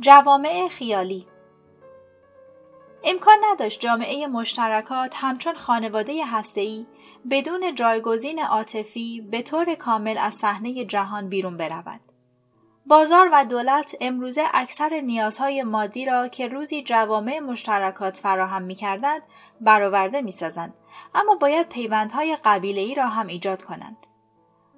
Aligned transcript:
جوامع 0.00 0.68
خیالی 0.68 1.26
امکان 3.04 3.36
نداشت 3.52 3.80
جامعه 3.80 4.26
مشترکات 4.26 5.12
همچون 5.14 5.54
خانواده 5.54 6.26
هسته‌ای 6.26 6.86
بدون 7.30 7.74
جایگزین 7.74 8.40
عاطفی 8.40 9.20
به 9.30 9.42
طور 9.42 9.74
کامل 9.74 10.18
از 10.18 10.34
صحنه 10.34 10.84
جهان 10.84 11.28
بیرون 11.28 11.56
برود. 11.56 12.00
بازار 12.86 13.28
و 13.32 13.44
دولت 13.44 13.96
امروزه 14.00 14.44
اکثر 14.54 15.00
نیازهای 15.00 15.62
مادی 15.62 16.04
را 16.04 16.28
که 16.28 16.48
روزی 16.48 16.82
جوامع 16.82 17.38
مشترکات 17.38 18.16
فراهم 18.16 18.62
می 18.62 18.74
کردند 18.74 19.22
برآورده 19.60 20.20
می 20.22 20.32
سازند. 20.32 20.74
اما 21.14 21.34
باید 21.34 21.68
پیوندهای 21.68 22.36
قبیله 22.44 22.94
را 22.94 23.06
هم 23.06 23.26
ایجاد 23.26 23.62
کنند. 23.62 24.06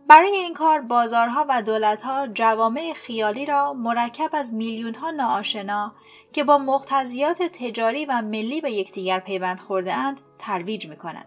برای 0.08 0.36
این 0.36 0.54
کار 0.54 0.80
بازارها 0.80 1.46
و 1.48 1.62
دولتها 1.62 2.26
جوامع 2.26 2.92
خیالی 2.92 3.46
را 3.46 3.72
مرکب 3.72 4.30
از 4.32 4.54
میلیونها 4.54 5.10
ناآشنا 5.10 5.94
که 6.32 6.44
با 6.44 6.58
مقتضیات 6.58 7.42
تجاری 7.42 8.06
و 8.06 8.22
ملی 8.22 8.60
به 8.60 8.72
یکدیگر 8.72 9.20
پیوند 9.20 9.60
خورده 9.60 9.94
اند 9.94 10.20
ترویج 10.38 10.86
می 10.86 10.96
کنند. 10.96 11.26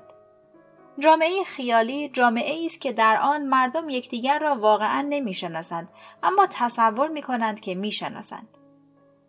جامعه 0.99 1.44
خیالی 1.44 2.09
جامعه 2.09 2.66
است 2.66 2.81
که 2.81 2.94
در 2.94 3.17
آن 3.22 3.45
مردم 3.45 3.89
یکدیگر 3.89 4.39
را 4.39 4.55
واقعا 4.55 5.05
نمی‌شناسند 5.09 5.89
اما 6.23 6.48
تصور 6.50 7.08
می 7.08 7.22
کنند 7.22 7.59
که 7.59 7.75
می‌شناسند. 7.75 8.48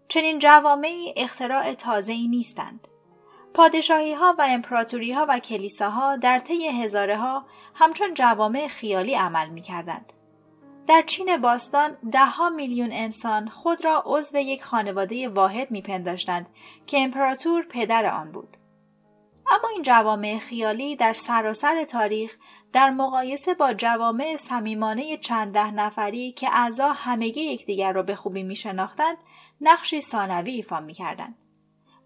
چنین 0.08 0.38
جوامعی 0.38 1.14
اختراع 1.16 1.74
تازه 1.74 2.12
ای 2.12 2.28
نیستند. 2.28 2.88
پادشاهی 3.54 4.12
ها 4.12 4.34
و 4.38 4.46
امپراتوری 4.48 5.12
ها 5.12 5.26
و 5.28 5.38
کلیساها 5.38 6.16
در 6.16 6.38
طی 6.38 6.68
هزاره 6.68 7.16
ها 7.16 7.44
همچون 7.74 8.14
جوامع 8.14 8.68
خیالی 8.68 9.14
عمل 9.14 9.48
می 9.48 9.62
کردند. 9.62 10.12
در 10.86 11.02
چین 11.02 11.36
باستان 11.36 11.96
دهها 12.12 12.50
میلیون 12.50 12.92
انسان 12.92 13.48
خود 13.48 13.84
را 13.84 14.02
عضو 14.06 14.38
یک 14.38 14.64
خانواده 14.64 15.28
واحد 15.28 15.70
میپنداشتند 15.70 16.46
که 16.86 17.00
امپراتور 17.00 17.66
پدر 17.68 18.06
آن 18.06 18.32
بود. 18.32 18.56
اما 19.50 19.68
این 19.72 19.82
جوامع 19.82 20.38
خیالی 20.38 20.96
در 20.96 21.12
سراسر 21.12 21.84
تاریخ 21.84 22.36
در 22.72 22.90
مقایسه 22.90 23.54
با 23.54 23.72
جوامع 23.72 24.36
صمیمانه 24.36 25.16
چند 25.16 25.54
ده 25.54 25.70
نفری 25.70 26.32
که 26.32 26.48
اعضا 26.52 26.88
همگی 26.88 27.40
یکدیگر 27.40 27.92
را 27.92 28.02
به 28.02 28.14
خوبی 28.14 28.42
می 28.42 28.56
شناختند 28.56 29.16
نقشی 29.60 30.00
ثانوی 30.00 30.50
ایفا 30.50 30.80
می 30.80 30.94
کردند. 30.94 31.41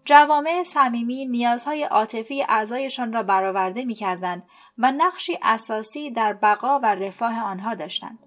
جوامع 0.07 0.63
صمیمی 0.63 1.25
نیازهای 1.25 1.83
عاطفی 1.83 2.43
اعضایشان 2.43 3.13
را 3.13 3.23
برآورده 3.23 3.85
می 3.85 3.95
کردند 3.95 4.43
و 4.77 4.91
نقشی 4.91 5.39
اساسی 5.41 6.11
در 6.11 6.33
بقا 6.33 6.79
و 6.79 6.85
رفاه 6.85 7.39
آنها 7.39 7.75
داشتند. 7.75 8.19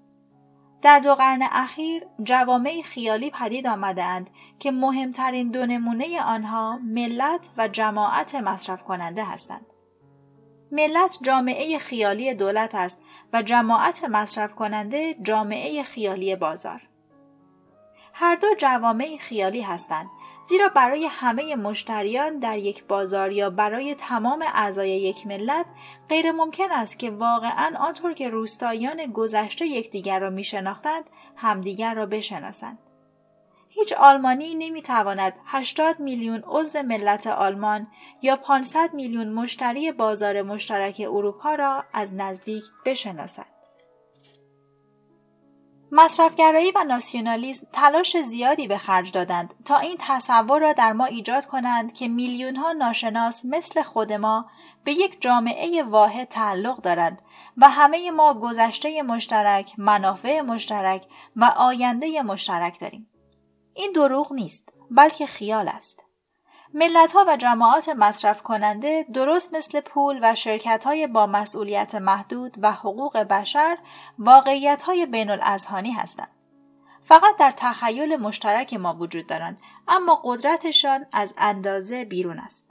در 0.82 0.98
دو 0.98 1.14
قرن 1.14 1.42
اخیر 1.42 2.06
جوامع 2.22 2.82
خیالی 2.84 3.30
پدید 3.30 3.66
آمدهاند 3.66 4.30
که 4.58 4.70
مهمترین 4.70 5.50
دو 5.50 5.66
نمونه 5.66 6.22
آنها 6.22 6.78
ملت 6.78 7.50
و 7.56 7.68
جماعت 7.68 8.34
مصرف 8.34 8.82
کننده 8.82 9.24
هستند. 9.24 9.66
ملت 10.72 11.18
جامعه 11.22 11.78
خیالی 11.78 12.34
دولت 12.34 12.74
است 12.74 13.02
و 13.32 13.42
جماعت 13.42 14.04
مصرف 14.04 14.54
کننده 14.54 15.14
جامعه 15.22 15.82
خیالی 15.82 16.36
بازار. 16.36 16.82
هر 18.14 18.36
دو 18.36 18.46
جوامع 18.58 19.16
خیالی 19.20 19.60
هستند 19.60 20.06
زیرا 20.44 20.68
برای 20.68 21.06
همه 21.06 21.56
مشتریان 21.56 22.38
در 22.38 22.58
یک 22.58 22.84
بازار 22.84 23.32
یا 23.32 23.50
برای 23.50 23.94
تمام 23.94 24.44
اعضای 24.54 24.90
یک 24.90 25.26
ملت 25.26 25.66
غیر 26.08 26.32
ممکن 26.32 26.72
است 26.72 26.98
که 26.98 27.10
واقعا 27.10 27.76
آنطور 27.78 28.12
که 28.12 28.28
روستاییان 28.28 29.06
گذشته 29.06 29.66
یکدیگر 29.66 30.18
را 30.18 30.30
می 30.30 30.44
شناختند 30.44 31.04
همدیگر 31.36 31.94
را 31.94 32.06
بشناسند. 32.06 32.78
هیچ 33.68 33.92
آلمانی 33.92 34.54
نمی‌تواند 34.54 35.32
80 35.46 36.00
میلیون 36.00 36.42
عضو 36.46 36.82
ملت 36.82 37.26
آلمان 37.26 37.86
یا 38.22 38.36
500 38.36 38.94
میلیون 38.94 39.32
مشتری 39.32 39.92
بازار 39.92 40.42
مشترک 40.42 41.02
اروپا 41.08 41.54
را 41.54 41.84
از 41.92 42.14
نزدیک 42.14 42.64
بشناسد. 42.84 43.59
مصرفگرایی 45.92 46.72
و 46.74 46.84
ناسیونالیسم 46.84 47.66
تلاش 47.72 48.16
زیادی 48.16 48.68
به 48.68 48.78
خرج 48.78 49.12
دادند 49.12 49.54
تا 49.64 49.78
این 49.78 49.96
تصور 49.98 50.60
را 50.60 50.72
در 50.72 50.92
ما 50.92 51.04
ایجاد 51.04 51.46
کنند 51.46 51.94
که 51.94 52.08
میلیون 52.08 52.56
ها 52.56 52.72
ناشناس 52.72 53.44
مثل 53.44 53.82
خود 53.82 54.12
ما 54.12 54.50
به 54.84 54.92
یک 54.92 55.20
جامعه 55.20 55.82
واحد 55.82 56.28
تعلق 56.28 56.82
دارند 56.82 57.18
و 57.56 57.68
همه 57.68 58.10
ما 58.10 58.34
گذشته 58.34 59.02
مشترک، 59.02 59.72
منافع 59.78 60.40
مشترک 60.40 61.06
و 61.36 61.44
آینده 61.56 62.22
مشترک 62.22 62.80
داریم. 62.80 63.10
این 63.74 63.92
دروغ 63.92 64.32
نیست، 64.32 64.72
بلکه 64.90 65.26
خیال 65.26 65.68
است. 65.68 66.09
ملت 66.74 67.12
ها 67.12 67.24
و 67.28 67.36
جماعات 67.36 67.88
مصرف 67.88 68.42
کننده 68.42 69.06
درست 69.14 69.54
مثل 69.54 69.80
پول 69.80 70.18
و 70.22 70.34
شرکت 70.34 70.84
های 70.84 71.06
با 71.06 71.26
مسئولیت 71.26 71.94
محدود 71.94 72.56
و 72.62 72.72
حقوق 72.72 73.18
بشر 73.18 73.78
واقعیت 74.18 74.82
های 74.82 75.06
بین 75.06 75.30
الازهانی 75.30 75.92
هستند. 75.92 76.28
فقط 77.04 77.36
در 77.38 77.50
تخیل 77.56 78.16
مشترک 78.16 78.74
ما 78.74 78.94
وجود 78.94 79.26
دارند 79.26 79.60
اما 79.88 80.20
قدرتشان 80.24 81.06
از 81.12 81.34
اندازه 81.38 82.04
بیرون 82.04 82.38
است. 82.38 82.70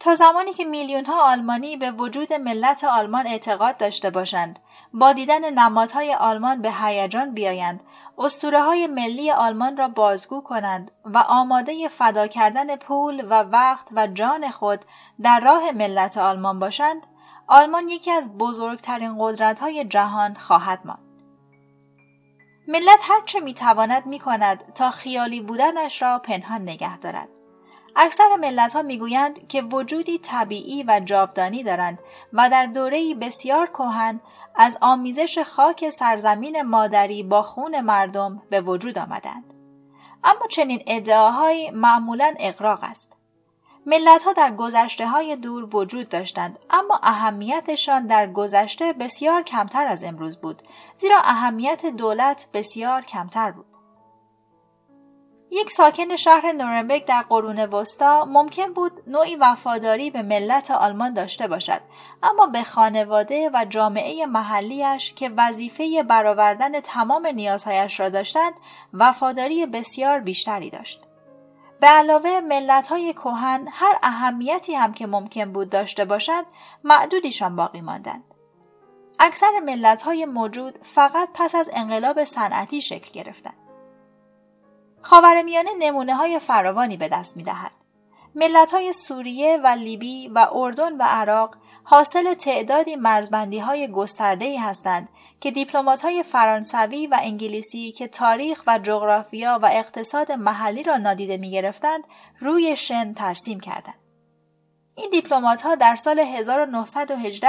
تا 0.00 0.14
زمانی 0.14 0.52
که 0.52 0.64
میلیون 0.64 1.04
ها 1.04 1.32
آلمانی 1.32 1.76
به 1.76 1.90
وجود 1.90 2.32
ملت 2.32 2.84
آلمان 2.84 3.26
اعتقاد 3.26 3.76
داشته 3.76 4.10
باشند 4.10 4.58
با 4.94 5.12
دیدن 5.12 5.50
نمادهای 5.58 6.14
آلمان 6.14 6.62
به 6.62 6.72
هیجان 6.72 7.34
بیایند 7.34 7.80
اسطوره 8.22 8.62
های 8.62 8.86
ملی 8.86 9.30
آلمان 9.30 9.76
را 9.76 9.88
بازگو 9.88 10.40
کنند 10.40 10.90
و 11.04 11.18
آماده 11.18 11.88
فدا 11.88 12.26
کردن 12.26 12.76
پول 12.76 13.24
و 13.30 13.42
وقت 13.42 13.88
و 13.92 14.06
جان 14.06 14.50
خود 14.50 14.80
در 15.22 15.40
راه 15.40 15.70
ملت 15.70 16.18
آلمان 16.18 16.58
باشند 16.58 17.06
آلمان 17.48 17.88
یکی 17.88 18.10
از 18.10 18.38
بزرگترین 18.38 19.16
قدرت 19.18 19.60
های 19.60 19.84
جهان 19.84 20.34
خواهد 20.34 20.80
ماند. 20.84 21.10
ملت 22.68 22.98
هرچه 23.02 23.40
می‌تواند 23.40 24.06
می‌کند 24.06 24.72
تا 24.74 24.90
خیالی 24.90 25.40
بودنش 25.40 26.02
را 26.02 26.18
پنهان 26.18 26.62
نگه 26.62 26.98
دارد. 26.98 27.28
اکثر 27.96 28.36
ملت 28.36 28.76
ها 28.76 28.82
می‌گویند 28.82 29.48
که 29.48 29.62
وجودی 29.62 30.18
طبیعی 30.18 30.84
و 30.88 31.00
جاودانی 31.04 31.62
دارند 31.62 31.98
و 32.32 32.50
در 32.50 32.66
دوره‌ای 32.66 33.14
بسیار 33.14 33.66
کهن 33.66 34.20
از 34.54 34.78
آمیزش 34.80 35.38
خاک 35.38 35.90
سرزمین 35.90 36.62
مادری 36.62 37.22
با 37.22 37.42
خون 37.42 37.80
مردم 37.80 38.42
به 38.50 38.60
وجود 38.60 38.98
آمدند. 38.98 39.54
اما 40.24 40.46
چنین 40.50 40.82
ادعاهایی 40.86 41.70
معمولا 41.70 42.34
اقراق 42.38 42.78
است. 42.82 43.12
ملت 43.86 44.22
ها 44.22 44.32
در 44.32 44.54
گذشته 44.54 45.08
های 45.08 45.36
دور 45.36 45.76
وجود 45.76 46.08
داشتند 46.08 46.58
اما 46.70 47.00
اهمیتشان 47.02 48.06
در 48.06 48.32
گذشته 48.32 48.92
بسیار 48.92 49.42
کمتر 49.42 49.86
از 49.86 50.04
امروز 50.04 50.40
بود 50.40 50.62
زیرا 50.96 51.20
اهمیت 51.24 51.86
دولت 51.86 52.46
بسیار 52.52 53.02
کمتر 53.02 53.50
بود. 53.50 53.69
یک 55.52 55.70
ساکن 55.70 56.16
شهر 56.16 56.52
نورنبرگ 56.52 57.04
در 57.04 57.22
قرون 57.22 57.58
وسطا 57.58 58.24
ممکن 58.24 58.72
بود 58.72 58.92
نوعی 59.06 59.36
وفاداری 59.36 60.10
به 60.10 60.22
ملت 60.22 60.70
آلمان 60.70 61.14
داشته 61.14 61.48
باشد 61.48 61.80
اما 62.22 62.46
به 62.46 62.62
خانواده 62.62 63.50
و 63.54 63.64
جامعه 63.64 64.26
محلیش 64.26 65.12
که 65.14 65.30
وظیفه 65.36 66.02
برآوردن 66.02 66.80
تمام 66.80 67.26
نیازهایش 67.26 68.00
را 68.00 68.08
داشتند 68.08 68.52
وفاداری 68.94 69.66
بسیار 69.66 70.20
بیشتری 70.20 70.70
داشت. 70.70 71.00
به 71.80 71.86
علاوه 71.86 72.40
ملت 72.40 72.88
های 72.88 73.12
کوهن 73.12 73.68
هر 73.70 73.98
اهمیتی 74.02 74.74
هم 74.74 74.92
که 74.92 75.06
ممکن 75.06 75.52
بود 75.52 75.70
داشته 75.70 76.04
باشند 76.04 76.46
معدودیشان 76.84 77.56
باقی 77.56 77.80
ماندند. 77.80 78.24
اکثر 79.18 79.60
ملت 79.64 80.02
های 80.02 80.24
موجود 80.24 80.78
فقط 80.82 81.28
پس 81.34 81.54
از 81.54 81.70
انقلاب 81.72 82.24
صنعتی 82.24 82.80
شکل 82.80 83.12
گرفتند. 83.12 83.69
خاورمیانه 85.02 85.70
نمونه 85.78 86.14
های 86.14 86.38
فراوانی 86.38 86.96
به 86.96 87.08
دست 87.08 87.36
می 87.36 87.42
دهد. 87.42 87.72
ملت 88.34 88.70
های 88.70 88.92
سوریه 88.92 89.60
و 89.64 89.66
لیبی 89.66 90.28
و 90.28 90.48
اردن 90.52 90.96
و 90.96 91.02
عراق 91.02 91.56
حاصل 91.84 92.34
تعدادی 92.34 92.96
مرزبندی 92.96 93.58
های 93.58 93.88
گسترده 93.88 94.60
هستند 94.60 95.08
که 95.40 95.50
دیپلمات 95.50 96.02
های 96.02 96.22
فرانسوی 96.22 97.06
و 97.06 97.18
انگلیسی 97.22 97.92
که 97.92 98.08
تاریخ 98.08 98.62
و 98.66 98.78
جغرافیا 98.78 99.58
و 99.62 99.68
اقتصاد 99.72 100.32
محلی 100.32 100.82
را 100.82 100.96
نادیده 100.96 101.36
می 101.36 101.50
گرفتند 101.50 102.04
روی 102.40 102.76
شن 102.76 103.14
ترسیم 103.14 103.60
کردند. 103.60 103.94
این 104.94 105.10
دیپلمات 105.10 105.62
ها 105.62 105.74
در 105.74 105.96
سال 105.96 106.18
1918 106.18 107.48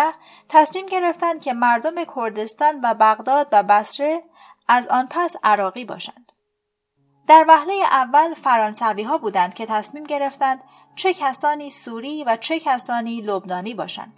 تصمیم 0.50 0.86
گرفتند 0.86 1.42
که 1.42 1.53
مردم 1.53 1.95
کردستان 2.15 2.80
و 2.83 2.94
بغداد 2.94 3.48
و 3.51 3.63
بصره 3.63 4.24
از 4.68 4.88
آن 4.88 5.07
پس 5.09 5.36
عراقی 5.44 5.86
باشند. 5.86 6.31
در 7.31 7.45
وهله 7.48 7.74
اول 7.74 8.33
فرانسوی 8.33 9.04
ها 9.04 9.18
بودند 9.18 9.54
که 9.54 9.66
تصمیم 9.66 10.04
گرفتند 10.04 10.60
چه 10.95 11.13
کسانی 11.13 11.69
سوری 11.69 12.24
و 12.24 12.38
چه 12.38 12.60
کسانی 12.60 13.22
لبنانی 13.22 13.74
باشند. 13.74 14.13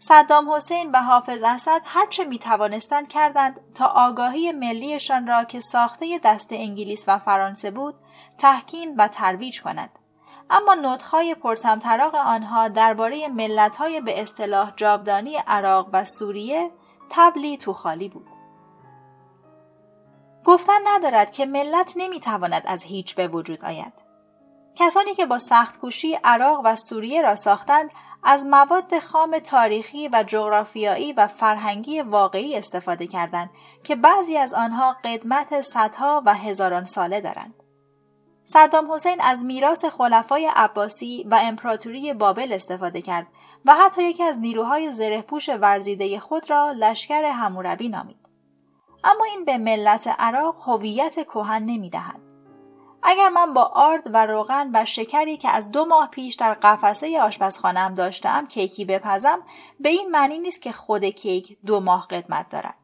صدام 0.00 0.50
حسین 0.50 0.90
و 0.90 1.02
حافظ 1.02 1.42
اسد 1.42 1.80
هرچه 1.84 2.24
می 2.24 2.38
توانستند 2.38 3.08
کردند 3.08 3.60
تا 3.74 3.86
آگاهی 3.86 4.52
ملیشان 4.52 5.26
را 5.26 5.44
که 5.44 5.60
ساخته 5.60 6.20
دست 6.24 6.48
انگلیس 6.52 7.04
و 7.08 7.18
فرانسه 7.18 7.70
بود 7.70 7.94
تحکیم 8.38 8.94
و 8.98 9.08
ترویج 9.08 9.62
کنند 9.62 9.90
اما 10.50 10.74
نوتهای 10.74 11.34
پرتمطراق 11.34 12.14
آنها 12.14 12.68
درباره 12.68 13.28
ملتهای 13.28 14.00
به 14.00 14.22
اصطلاح 14.22 14.72
جاودانی 14.76 15.36
عراق 15.46 15.88
و 15.92 16.04
سوریه 16.04 16.70
تبلی 17.10 17.56
تو 17.56 17.72
خالی 17.72 18.08
بود 18.08 18.35
گفتن 20.46 20.78
ندارد 20.86 21.32
که 21.32 21.46
ملت 21.46 21.92
نمی‌تواند 21.96 22.62
از 22.66 22.82
هیچ 22.82 23.14
به 23.14 23.28
وجود 23.28 23.64
آید 23.64 23.92
کسانی 24.74 25.14
که 25.14 25.26
با 25.26 25.38
سخت 25.38 25.78
کوشی 25.78 26.18
عراق 26.24 26.60
و 26.64 26.76
سوریه 26.76 27.22
را 27.22 27.34
ساختند 27.34 27.90
از 28.22 28.46
مواد 28.46 28.98
خام 28.98 29.38
تاریخی 29.38 30.08
و 30.08 30.24
جغرافیایی 30.26 31.12
و 31.12 31.26
فرهنگی 31.26 32.00
واقعی 32.00 32.56
استفاده 32.56 33.06
کردند 33.06 33.50
که 33.84 33.96
بعضی 33.96 34.36
از 34.36 34.54
آنها 34.54 34.96
قدمت 35.04 35.60
صدها 35.60 36.22
و 36.26 36.34
هزاران 36.34 36.84
ساله 36.84 37.20
دارند. 37.20 37.54
صدام 38.44 38.92
حسین 38.92 39.20
از 39.20 39.44
میراث 39.44 39.84
خلفای 39.84 40.50
عباسی 40.56 41.26
و 41.30 41.40
امپراتوری 41.42 42.14
بابل 42.14 42.52
استفاده 42.52 43.02
کرد 43.02 43.26
و 43.64 43.74
حتی 43.74 44.02
یکی 44.04 44.22
از 44.22 44.38
نیروهای 44.38 44.92
زرهپوش 44.92 45.48
ورزیده 45.48 46.18
خود 46.18 46.50
را 46.50 46.72
لشکر 46.72 47.24
هموربی 47.24 47.88
نامید. 47.88 48.25
اما 49.06 49.24
این 49.24 49.44
به 49.44 49.58
ملت 49.58 50.14
عراق 50.18 50.56
هویت 50.68 51.14
کهن 51.14 51.62
نمی‌دهد. 51.62 52.20
اگر 53.02 53.28
من 53.28 53.54
با 53.54 53.62
آرد 53.62 54.02
و 54.14 54.26
روغن 54.26 54.70
و 54.74 54.84
شکری 54.84 55.36
که 55.36 55.48
از 55.50 55.70
دو 55.70 55.84
ماه 55.84 56.08
پیش 56.10 56.34
در 56.34 56.54
قفسه 56.54 57.20
آشپزخانهام 57.20 57.94
داشتم 57.94 58.46
کیکی 58.46 58.84
بپزم 58.84 59.42
به 59.80 59.88
این 59.88 60.10
معنی 60.10 60.38
نیست 60.38 60.62
که 60.62 60.72
خود 60.72 61.04
کیک 61.04 61.58
دو 61.66 61.80
ماه 61.80 62.06
قدمت 62.10 62.48
دارد 62.48 62.74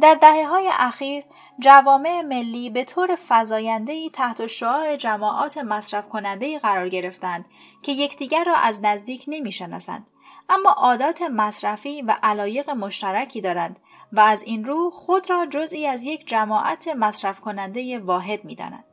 در 0.00 0.14
دهه 0.14 0.46
های 0.46 0.70
اخیر 0.72 1.24
جوامع 1.58 2.22
ملی 2.22 2.70
به 2.70 2.84
طور 2.84 3.18
فضایندهی 3.28 4.10
تحت 4.10 4.46
شعاع 4.46 4.96
جماعات 4.96 5.58
مصرف 5.58 6.08
کننده 6.08 6.58
قرار 6.58 6.88
گرفتند 6.88 7.44
که 7.82 7.92
یکدیگر 7.92 8.44
را 8.44 8.54
از 8.54 8.80
نزدیک 8.82 9.24
نمی‌شناسند 9.28 10.06
اما 10.48 10.70
عادات 10.70 11.22
مصرفی 11.22 12.02
و 12.02 12.16
علایق 12.22 12.70
مشترکی 12.70 13.40
دارند 13.40 13.80
و 14.12 14.20
از 14.20 14.42
این 14.42 14.64
رو 14.64 14.90
خود 14.90 15.30
را 15.30 15.46
جزئی 15.46 15.86
از 15.86 16.04
یک 16.04 16.26
جماعت 16.26 16.88
مصرف 16.88 17.40
کننده 17.40 17.98
واحد 17.98 18.44
می 18.44 18.54
دانند. 18.54 18.84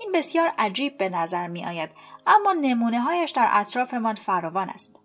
این 0.00 0.12
بسیار 0.12 0.52
عجیب 0.58 0.98
به 0.98 1.08
نظر 1.08 1.46
می 1.46 1.64
آید 1.64 1.90
اما 2.26 2.52
نمونه 2.52 3.00
هایش 3.00 3.30
در 3.30 3.48
اطرافمان 3.50 4.14
فراوان 4.14 4.68
است. 4.68 4.96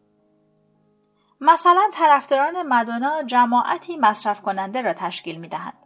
مثلا 1.42 1.90
طرفداران 1.94 2.62
مدونا 2.62 3.24
جماعتی 3.24 3.98
مصرف 3.98 4.42
کننده 4.42 4.82
را 4.82 4.94
تشکیل 4.94 5.38
می 5.40 5.48
دهند. 5.48 5.78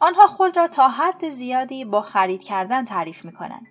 آنها 0.00 0.26
خود 0.26 0.56
را 0.56 0.68
تا 0.68 0.88
حد 0.88 1.28
زیادی 1.28 1.84
با 1.84 2.00
خرید 2.00 2.44
کردن 2.44 2.84
تعریف 2.84 3.24
می 3.24 3.32
کنند. 3.32 3.66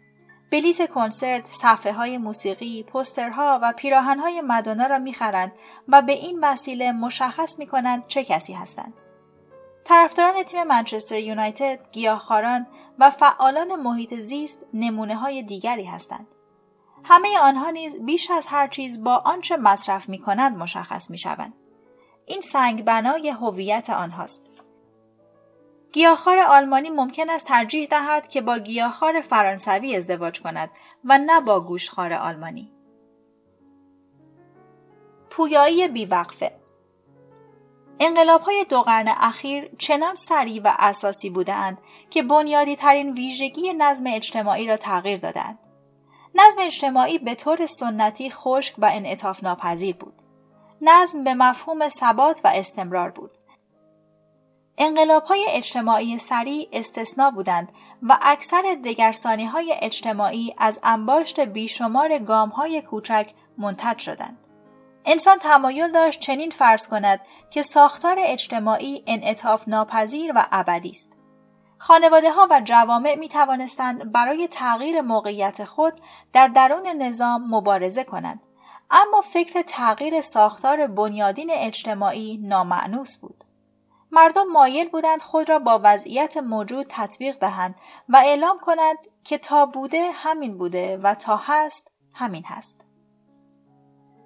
بلیت 0.51 0.89
کنسرت، 0.89 1.47
صفحه 1.47 1.93
های 1.93 2.17
موسیقی، 2.17 2.83
پوسترها 2.83 3.59
و 3.61 3.73
پیراهن 3.77 4.19
های 4.19 4.41
مدونا 4.41 4.85
را 4.85 4.99
می‌خرند 4.99 5.51
و 5.87 6.01
به 6.01 6.13
این 6.13 6.39
وسیله 6.41 6.91
مشخص 6.91 7.59
می 7.59 7.67
کنند 7.67 8.07
چه 8.07 8.23
کسی 8.23 8.53
هستند. 8.53 8.93
طرفداران 9.83 10.43
تیم 10.43 10.63
منچستر 10.63 11.19
یونایتد، 11.19 11.79
گیاهخواران 11.91 12.67
و 12.99 13.09
فعالان 13.09 13.75
محیط 13.75 14.13
زیست 14.13 14.65
نمونه 14.73 15.15
های 15.15 15.43
دیگری 15.43 15.85
هستند. 15.85 16.27
همه 17.03 17.39
آنها 17.39 17.69
نیز 17.69 17.95
بیش 18.05 18.31
از 18.31 18.47
هر 18.47 18.67
چیز 18.67 19.03
با 19.03 19.15
آنچه 19.15 19.57
مصرف 19.57 20.09
می 20.09 20.19
کنند 20.19 20.57
مشخص 20.57 21.09
می 21.09 21.17
شوند. 21.17 21.53
این 22.25 22.41
سنگ 22.41 22.83
بنای 22.83 23.29
هویت 23.29 23.89
آنهاست. 23.89 24.54
گیاهخوار 25.95 26.39
آلمانی 26.39 26.89
ممکن 26.89 27.29
است 27.29 27.47
ترجیح 27.47 27.87
دهد 27.87 28.29
که 28.29 28.41
با 28.41 28.57
گیاهخوار 28.57 29.21
فرانسوی 29.21 29.95
ازدواج 29.95 30.41
کند 30.41 30.69
و 31.05 31.17
نه 31.17 31.41
با 31.41 31.61
گوشخوار 31.61 32.13
آلمانی. 32.13 32.71
پویایی 35.29 35.87
بیوقفه 35.87 36.51
انقلاب 37.99 38.41
های 38.41 38.65
دو 38.69 38.81
قرن 38.81 39.07
اخیر 39.07 39.69
چنان 39.77 40.15
سریع 40.15 40.61
و 40.63 40.75
اساسی 40.79 41.29
بودند 41.29 41.77
که 42.09 42.23
بنیادی 42.23 42.75
ترین 42.75 43.13
ویژگی 43.13 43.73
نظم 43.73 44.03
اجتماعی 44.07 44.67
را 44.67 44.77
تغییر 44.77 45.17
دادند. 45.17 45.59
نظم 46.35 46.61
اجتماعی 46.61 47.17
به 47.17 47.35
طور 47.35 47.65
سنتی 47.65 48.31
خشک 48.31 48.75
و 48.77 48.89
انعطاف 48.93 49.43
ناپذیر 49.43 49.95
بود. 49.95 50.21
نظم 50.81 51.23
به 51.23 51.33
مفهوم 51.33 51.89
ثبات 51.89 52.41
و 52.43 52.47
استمرار 52.47 53.09
بود. 53.09 53.31
انقلاب 54.77 55.23
های 55.23 55.45
اجتماعی 55.49 56.19
سریع 56.19 56.69
استثنا 56.73 57.31
بودند 57.31 57.69
و 58.03 58.17
اکثر 58.21 58.77
دگرسانی 58.85 59.45
های 59.45 59.75
اجتماعی 59.81 60.55
از 60.57 60.79
انباشت 60.83 61.39
بیشمار 61.39 62.17
گام 62.17 62.49
های 62.49 62.81
کوچک 62.81 63.33
منتج 63.57 63.99
شدند. 63.99 64.37
انسان 65.05 65.37
تمایل 65.37 65.91
داشت 65.91 66.19
چنین 66.19 66.49
فرض 66.49 66.87
کند 66.87 67.19
که 67.49 67.61
ساختار 67.61 68.17
اجتماعی 68.19 69.03
انعطاف 69.07 69.67
ناپذیر 69.67 70.31
و 70.35 70.45
ابدی 70.51 70.89
است. 70.89 71.13
خانواده 71.77 72.31
ها 72.31 72.47
و 72.51 72.61
جوامع 72.63 73.15
می 73.15 73.29
توانستند 73.29 74.11
برای 74.11 74.47
تغییر 74.47 75.01
موقعیت 75.01 75.65
خود 75.65 75.93
در 76.33 76.47
درون 76.47 76.87
نظام 76.87 77.55
مبارزه 77.55 78.03
کنند 78.03 78.41
اما 78.91 79.21
فکر 79.21 79.61
تغییر 79.61 80.21
ساختار 80.21 80.87
بنیادین 80.87 81.49
اجتماعی 81.51 82.37
نامعنوس 82.37 83.17
بود. 83.17 83.44
مردم 84.15 84.47
مایل 84.51 84.89
بودند 84.89 85.21
خود 85.21 85.49
را 85.49 85.59
با 85.59 85.81
وضعیت 85.83 86.37
موجود 86.37 86.85
تطبیق 86.89 87.39
دهند 87.39 87.75
و 88.09 88.17
اعلام 88.25 88.59
کنند 88.59 88.97
که 89.23 89.37
تا 89.37 89.65
بوده 89.65 90.11
همین 90.13 90.57
بوده 90.57 90.97
و 90.97 91.15
تا 91.15 91.41
هست 91.43 91.91
همین 92.13 92.43
هست. 92.45 92.81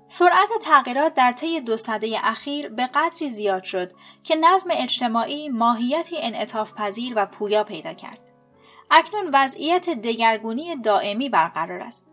سرعت 0.10 0.50
تغییرات 0.62 1.14
در 1.14 1.32
طی 1.32 1.62
دو 1.62 1.78
سده 1.78 2.20
اخیر 2.24 2.70
به 2.70 2.88
قدری 2.88 3.32
زیاد 3.32 3.64
شد 3.64 3.92
که 4.24 4.36
نظم 4.36 4.70
اجتماعی 4.74 5.50
ماهیتی 5.50 6.18
انعطاف 6.22 6.74
پذیر 6.74 7.14
و 7.16 7.26
پویا 7.26 7.64
پیدا 7.64 7.94
کرد. 7.94 8.20
اکنون 8.92 9.30
وضعیت 9.34 9.90
دگرگونی 9.90 10.76
دائمی 10.76 11.30
برقرار 11.30 11.82
است. 11.82 12.09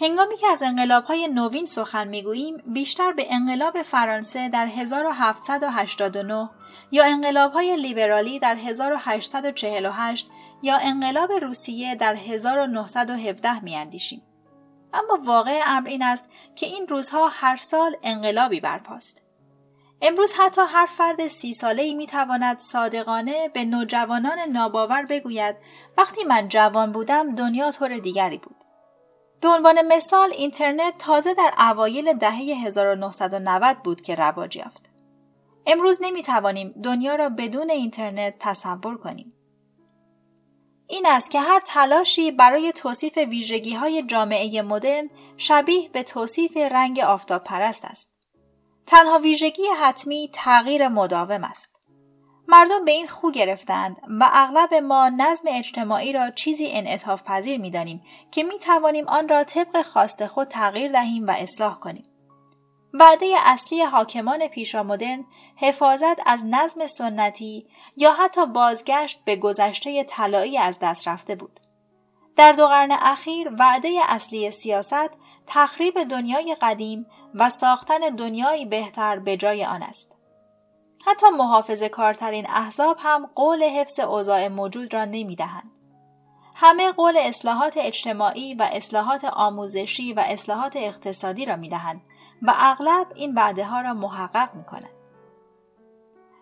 هنگامی 0.00 0.36
که 0.36 0.46
از 0.46 0.62
های 1.08 1.28
نوین 1.28 1.66
سخن 1.66 2.08
می‌گوییم 2.08 2.62
بیشتر 2.66 3.12
به 3.12 3.26
انقلاب 3.30 3.82
فرانسه 3.82 4.48
در 4.48 4.66
1789 4.66 6.50
یا 6.90 7.48
های 7.48 7.76
لیبرالی 7.76 8.38
در 8.38 8.54
1848 8.54 10.28
یا 10.62 10.78
انقلاب 10.82 11.32
روسیه 11.32 11.94
در 11.94 12.14
1917 12.14 13.60
میاندیشیم. 13.60 14.22
اما 14.92 15.18
واقع 15.24 15.60
امر 15.66 15.88
این 15.88 16.02
است 16.02 16.28
که 16.56 16.66
این 16.66 16.88
روزها 16.88 17.28
هر 17.32 17.56
سال 17.56 17.96
انقلابی 18.02 18.60
برپاست. 18.60 19.22
امروز 20.02 20.32
حتی 20.32 20.62
هر 20.68 20.86
فرد 20.86 21.28
سی 21.28 21.54
ساله 21.54 21.82
ای 21.82 21.94
می 21.94 22.06
تواند 22.06 22.58
صادقانه 22.58 23.48
به 23.48 23.64
نوجوانان 23.64 24.38
ناباور 24.38 25.06
بگوید 25.06 25.56
وقتی 25.98 26.24
من 26.24 26.48
جوان 26.48 26.92
بودم 26.92 27.34
دنیا 27.34 27.72
طور 27.72 27.98
دیگری 27.98 28.38
بود. 28.38 28.59
به 29.40 29.48
عنوان 29.48 29.86
مثال 29.86 30.32
اینترنت 30.32 30.94
تازه 30.98 31.34
در 31.34 31.54
اوایل 31.58 32.12
دهه 32.12 32.34
1990 32.34 33.76
بود 33.76 34.00
که 34.00 34.14
رواج 34.14 34.56
یافت. 34.56 34.90
امروز 35.66 35.98
نمی 36.02 36.22
توانیم 36.22 36.74
دنیا 36.82 37.14
را 37.14 37.28
بدون 37.28 37.70
اینترنت 37.70 38.34
تصور 38.38 38.98
کنیم. 38.98 39.32
این 40.86 41.06
است 41.06 41.30
که 41.30 41.40
هر 41.40 41.60
تلاشی 41.60 42.30
برای 42.30 42.72
توصیف 42.72 43.16
ویژگی 43.16 43.74
های 43.74 44.02
جامعه 44.02 44.62
مدرن 44.62 45.10
شبیه 45.36 45.88
به 45.88 46.02
توصیف 46.02 46.56
رنگ 46.56 47.00
آفتاب 47.00 47.44
پرست 47.44 47.84
است. 47.84 48.10
تنها 48.86 49.18
ویژگی 49.18 49.62
حتمی 49.80 50.30
تغییر 50.32 50.88
مداوم 50.88 51.44
است. 51.44 51.69
مردم 52.50 52.84
به 52.84 52.90
این 52.90 53.08
خو 53.08 53.30
گرفتند 53.30 53.96
و 54.20 54.30
اغلب 54.32 54.74
ما 54.74 55.08
نظم 55.08 55.48
اجتماعی 55.48 56.12
را 56.12 56.30
چیزی 56.30 56.68
انعطاف 56.70 57.22
پذیر 57.22 57.60
می 57.60 57.70
دانیم 57.70 58.02
که 58.30 58.42
می 58.42 58.58
توانیم 58.58 59.08
آن 59.08 59.28
را 59.28 59.44
طبق 59.44 59.82
خواست 59.82 60.26
خود 60.26 60.48
تغییر 60.48 60.92
دهیم 60.92 61.26
و 61.26 61.30
اصلاح 61.30 61.78
کنیم. 61.78 62.04
وعده 62.94 63.34
اصلی 63.44 63.82
حاکمان 63.82 64.48
پیشامدرن 64.48 65.24
حفاظت 65.56 66.20
از 66.26 66.46
نظم 66.46 66.86
سنتی 66.86 67.66
یا 67.96 68.12
حتی 68.12 68.46
بازگشت 68.46 69.20
به 69.24 69.36
گذشته 69.36 70.04
طلایی 70.04 70.58
از 70.58 70.78
دست 70.82 71.08
رفته 71.08 71.34
بود. 71.34 71.60
در 72.36 72.52
دو 72.52 72.66
قرن 72.66 72.92
اخیر 72.92 73.50
وعده 73.58 74.00
اصلی 74.08 74.50
سیاست 74.50 75.10
تخریب 75.46 76.04
دنیای 76.04 76.56
قدیم 76.62 77.06
و 77.34 77.48
ساختن 77.48 77.98
دنیایی 77.98 78.66
بهتر 78.66 79.18
به 79.18 79.36
جای 79.36 79.64
آن 79.64 79.82
است. 79.82 80.19
حتی 81.06 81.30
محافظ 81.30 81.82
کارترین 81.82 82.46
احزاب 82.48 82.96
هم 83.00 83.30
قول 83.34 83.62
حفظ 83.62 84.00
اوضاع 84.00 84.48
موجود 84.48 84.94
را 84.94 85.04
نمی 85.04 85.36
دهند. 85.36 85.70
همه 86.54 86.92
قول 86.92 87.16
اصلاحات 87.16 87.76
اجتماعی 87.76 88.54
و 88.54 88.68
اصلاحات 88.72 89.24
آموزشی 89.24 90.12
و 90.12 90.20
اصلاحات 90.20 90.76
اقتصادی 90.76 91.44
را 91.46 91.56
می 91.56 91.68
دهند 91.68 92.00
و 92.42 92.54
اغلب 92.56 93.06
این 93.14 93.34
وعده 93.34 93.64
ها 93.64 93.80
را 93.80 93.94
محقق 93.94 94.54
می 94.54 94.64
کنند. 94.64 95.00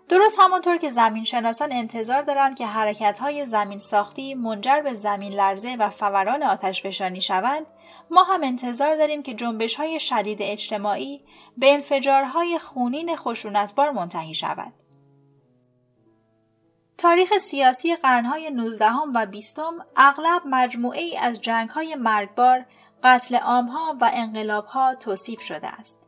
درست 0.09 0.39
همانطور 0.41 0.77
که 0.77 0.91
زمین 0.91 1.25
شناسان 1.25 1.73
انتظار 1.73 2.23
دارند 2.23 2.57
که 2.57 2.67
حرکت 2.67 3.19
های 3.19 3.47
زمین 3.47 3.79
ساختی 3.79 4.35
منجر 4.35 4.81
به 4.81 4.95
زمین 4.95 5.33
لرزه 5.33 5.77
و 5.79 5.91
فوران 5.91 6.43
آتش 6.43 6.83
فشانی 6.83 7.21
شوند 7.21 7.67
ما 8.11 8.23
هم 8.23 8.43
انتظار 8.43 8.97
داریم 8.97 9.23
که 9.23 9.35
جنبش 9.35 9.75
های 9.75 10.01
شدید 10.01 10.39
اجتماعی 10.41 11.21
به 11.57 11.75
انفجارهای 11.75 12.59
خونین 12.59 13.17
خشونتبار 13.17 13.91
منتهی 13.91 14.35
شود. 14.35 14.73
تاریخ 16.99 17.39
سیاسی 17.39 17.97
قرنهای 17.97 18.51
19 18.51 18.91
و 19.15 19.27
20 19.27 19.59
اغلب 19.97 20.43
مجموعه 20.47 21.01
ای 21.01 21.17
از 21.17 21.41
جنگهای 21.41 21.95
مرگبار، 21.95 22.65
قتل 23.05 23.37
عامها 23.37 23.97
و 24.01 24.11
انقلابها 24.15 24.95
توصیف 24.95 25.41
شده 25.41 25.67
است. 25.69 26.03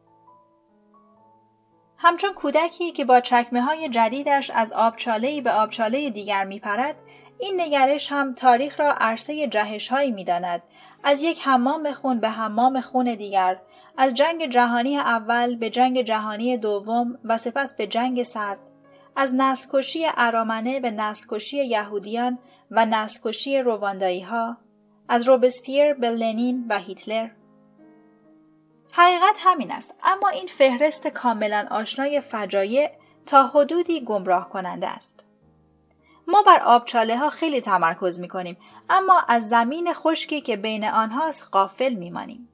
همچون 2.02 2.32
کودکی 2.32 2.92
که 2.92 3.04
با 3.04 3.20
چکمه 3.20 3.62
های 3.62 3.88
جدیدش 3.88 4.50
از 4.54 4.72
آبچاله 4.72 5.40
به 5.40 5.52
آبچاله 5.52 6.10
دیگر 6.10 6.44
میپرد 6.44 6.96
این 7.40 7.60
نگرش 7.60 8.12
هم 8.12 8.34
تاریخ 8.34 8.80
را 8.80 8.92
عرصه 8.92 9.46
جهش 9.46 9.88
هایی 9.88 10.10
می 10.10 10.24
داند. 10.24 10.62
از 11.04 11.22
یک 11.22 11.40
حمام 11.42 11.92
خون 11.92 12.20
به 12.20 12.28
حمام 12.28 12.80
خون 12.80 13.14
دیگر 13.14 13.60
از 13.96 14.14
جنگ 14.14 14.46
جهانی 14.46 14.98
اول 14.98 15.56
به 15.56 15.70
جنگ 15.70 16.02
جهانی 16.02 16.56
دوم 16.56 17.18
و 17.24 17.38
سپس 17.38 17.76
به 17.76 17.86
جنگ 17.86 18.22
سرد 18.22 18.58
از 19.16 19.34
نسلکشی 19.34 20.06
ارامنه 20.16 20.80
به 20.80 20.90
نسلکشی 20.90 21.64
یهودیان 21.66 22.38
و 22.70 22.86
نسلکشی 22.86 23.58
رواندایی 23.58 24.20
ها 24.20 24.56
از 25.08 25.28
روبسپیر 25.28 25.94
به 25.94 26.10
لنین 26.10 26.66
و 26.68 26.78
هیتلر 26.78 27.28
حقیقت 28.92 29.38
همین 29.40 29.70
است 29.72 29.94
اما 30.02 30.28
این 30.28 30.46
فهرست 30.46 31.08
کاملا 31.08 31.66
آشنای 31.70 32.20
فجایع 32.20 32.90
تا 33.26 33.46
حدودی 33.46 34.04
گمراه 34.04 34.48
کننده 34.48 34.88
است 34.88 35.24
ما 36.28 36.42
بر 36.42 36.62
آبچاله 36.62 37.18
ها 37.18 37.30
خیلی 37.30 37.60
تمرکز 37.60 38.20
می 38.20 38.28
کنیم 38.28 38.56
اما 38.90 39.24
از 39.28 39.48
زمین 39.48 39.92
خشکی 39.94 40.40
که 40.40 40.56
بین 40.56 40.84
آنهاست 40.84 41.48
غافل 41.52 41.94
می 41.94 42.10
مانیم. 42.10 42.48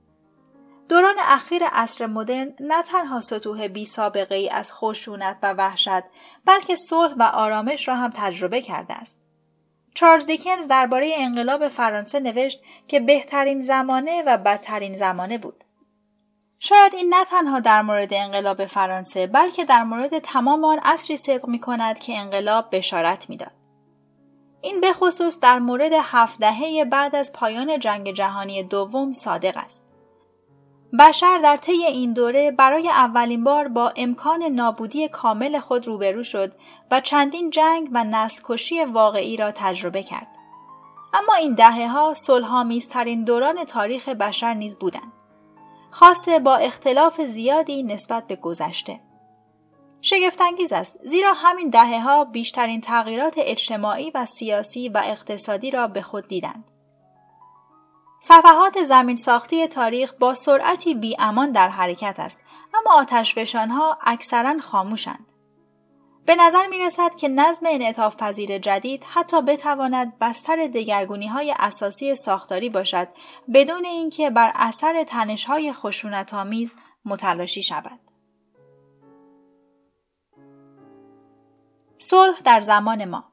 دوران 0.88 1.14
اخیر 1.18 1.62
عصر 1.73 2.06
مدرن 2.06 2.54
نه 2.61 2.82
تنها 2.82 3.20
سطوح 3.20 3.66
بی 3.66 3.85
سابقه 3.85 4.35
ای 4.35 4.50
از 4.50 4.73
خشونت 4.73 5.38
و 5.42 5.52
وحشت 5.52 6.02
بلکه 6.44 6.76
صلح 6.76 7.14
و 7.18 7.23
آرامش 7.23 7.88
را 7.88 7.94
هم 7.96 8.12
تجربه 8.16 8.62
کرده 8.62 8.94
است. 8.94 9.20
چارلز 9.94 10.26
دیکنز 10.26 10.68
درباره 10.68 11.12
انقلاب 11.16 11.68
فرانسه 11.68 12.20
نوشت 12.20 12.62
که 12.88 13.00
بهترین 13.00 13.62
زمانه 13.62 14.23
و 14.26 14.37
بدترین 14.37 14.96
زمانه 14.96 15.38
بود. 15.38 15.64
شاید 16.58 16.94
این 16.94 17.14
نه 17.14 17.25
تنها 17.25 17.60
در 17.60 17.82
مورد 17.82 18.14
انقلاب 18.14 18.66
فرانسه 18.66 19.26
بلکه 19.26 19.64
در 19.64 19.84
مورد 19.84 20.18
تمام 20.18 20.64
آن 20.64 20.78
عصری 20.78 21.16
صدق 21.16 21.46
می 21.48 21.60
کند 21.60 21.98
که 21.98 22.18
انقلاب 22.18 22.68
بشارت 22.72 23.30
می‌داد. 23.30 23.52
این 24.60 24.80
به 24.80 24.92
خصوص 24.92 25.40
در 25.40 25.58
مورد 25.58 25.92
هفت 26.02 26.40
دهه 26.40 26.84
بعد 26.84 27.16
از 27.16 27.32
پایان 27.32 27.78
جنگ 27.78 28.12
جهانی 28.12 28.62
دوم 28.62 29.12
صادق 29.12 29.56
است. 29.56 29.86
بشر 30.98 31.38
در 31.38 31.56
طی 31.56 31.84
این 31.84 32.12
دوره 32.12 32.50
برای 32.50 32.88
اولین 32.88 33.44
بار 33.44 33.68
با 33.68 33.92
امکان 33.96 34.42
نابودی 34.42 35.08
کامل 35.08 35.58
خود 35.58 35.86
روبرو 35.86 36.22
شد 36.22 36.52
و 36.90 37.00
چندین 37.00 37.50
جنگ 37.50 37.88
و 37.92 38.04
نسل 38.04 38.84
واقعی 38.84 39.36
را 39.36 39.50
تجربه 39.50 40.02
کرد. 40.02 40.26
اما 41.14 41.34
این 41.34 41.54
دهه 41.54 41.88
ها 41.88 42.14
دوران 43.25 43.64
تاریخ 43.64 44.08
بشر 44.08 44.54
نیز 44.54 44.78
بودند. 44.78 45.15
خاصه 45.90 46.38
با 46.38 46.57
اختلاف 46.57 47.21
زیادی 47.21 47.83
نسبت 47.83 48.26
به 48.26 48.37
گذشته. 48.37 49.00
شگفتانگیز 50.00 50.73
است 50.73 50.99
زیرا 51.05 51.33
همین 51.33 51.71
دهه 51.71 52.00
ها 52.00 52.25
بیشترین 52.25 52.81
تغییرات 52.81 53.35
اجتماعی 53.37 54.11
و 54.14 54.26
سیاسی 54.26 54.88
و 54.88 55.02
اقتصادی 55.05 55.71
را 55.71 55.87
به 55.87 56.02
خود 56.02 56.28
دیدند. 56.28 56.64
صفحات 58.21 58.83
زمین 58.83 59.16
ساختی 59.16 59.66
تاریخ 59.66 60.14
با 60.14 60.35
سرعتی 60.35 60.95
بی 60.95 61.16
امان 61.19 61.52
در 61.52 61.69
حرکت 61.69 62.14
است 62.19 62.40
اما 62.75 63.00
آتشفشان 63.00 63.71
ها 63.71 63.99
اکثرا 64.02 64.59
خاموشند. 64.59 65.26
به 66.26 66.37
نظر 66.37 66.66
می 66.66 66.78
رسد 66.78 67.14
که 67.16 67.28
نظم 67.28 67.66
انعطاف 67.71 68.16
پذیر 68.16 68.59
جدید 68.59 69.04
حتی 69.04 69.42
بتواند 69.42 70.18
بستر 70.18 70.66
دگرگونی 70.66 71.26
های 71.26 71.54
اساسی 71.59 72.14
ساختاری 72.14 72.71
باشد 72.71 73.09
بدون 73.54 73.85
اینکه 73.85 74.30
بر 74.30 74.52
اثر 74.54 75.04
تنش 75.04 75.45
های 75.45 75.73
خشونت 75.73 76.35
آمیز 76.35 76.75
متلاشی 77.04 77.62
شود. 77.62 78.00
صلح 81.99 82.40
در 82.45 82.61
زمان 82.61 83.04
ما 83.04 83.25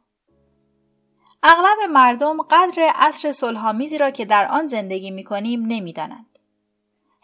اغلب 1.43 1.89
مردم 1.89 2.41
قدر 2.41 2.91
عصر 2.95 3.31
صلحآمیزی 3.31 3.97
را 3.97 4.11
که 4.11 4.25
در 4.25 4.47
آن 4.47 4.67
زندگی 4.67 5.11
می 5.11 5.23
کنیم 5.23 5.65
نمی 5.65 5.93
دانند. 5.93 6.32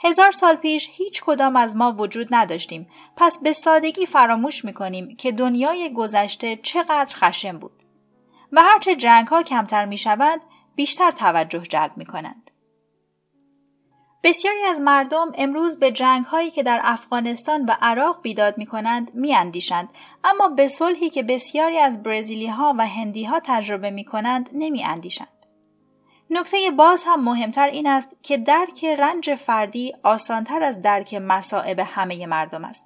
هزار 0.04 0.32
سال 0.32 0.56
پیش 0.56 0.90
هیچ 0.92 1.22
کدام 1.22 1.56
از 1.56 1.76
ما 1.76 1.92
وجود 1.92 2.28
نداشتیم 2.32 2.88
پس 3.16 3.40
به 3.40 3.52
سادگی 3.52 4.06
فراموش 4.06 4.66
می 4.66 4.74
کنیم 4.74 5.16
که 5.16 5.32
دنیای 5.32 5.94
گذشته 5.94 6.56
چقدر 6.56 7.16
خشم 7.16 7.60
بود 7.60 7.84
و 8.52 8.62
هرچه 8.64 8.96
جنگ 8.96 9.28
ها 9.28 9.44
کمتر 9.44 9.86
می 9.86 9.98
شود 9.98 10.42
بیشتر 10.76 11.12
توجه 11.12 11.62
جلب 11.62 11.92
می 11.98 12.06
کنند. 12.06 12.52
بسیاری 14.24 14.64
از 14.64 14.82
مردم 14.82 15.32
امروز 15.38 15.80
به 15.80 15.92
جنگ 15.92 16.26
هایی 16.26 16.52
که 16.52 16.64
در 16.64 16.82
افغانستان 16.84 17.66
و 17.66 17.76
عراق 17.82 18.22
بیداد 18.22 18.58
می 18.58 18.66
کنند 18.66 19.12
اما 20.24 20.48
به 20.50 20.68
صلحی 20.68 21.10
که 21.10 21.24
بسیاری 21.24 21.78
از 21.78 22.04
برزیلی 22.04 22.48
ها 22.48 22.76
و 22.78 22.88
هندی 22.88 23.24
ها 23.24 23.40
تجربه 23.44 23.90
می 23.90 24.06
کنند. 24.06 24.50
نکته 26.32 26.72
باز 26.78 27.04
هم 27.08 27.24
مهمتر 27.24 27.68
این 27.68 27.88
است 27.88 28.12
که 28.24 28.38
درک 28.38 28.86
رنج 28.86 29.36
فردی 29.36 29.94
آسانتر 30.04 30.64
از 30.64 30.82
درک 30.82 31.14
مسائب 31.14 31.80
همه 31.80 32.26
مردم 32.26 32.66
است. 32.66 32.86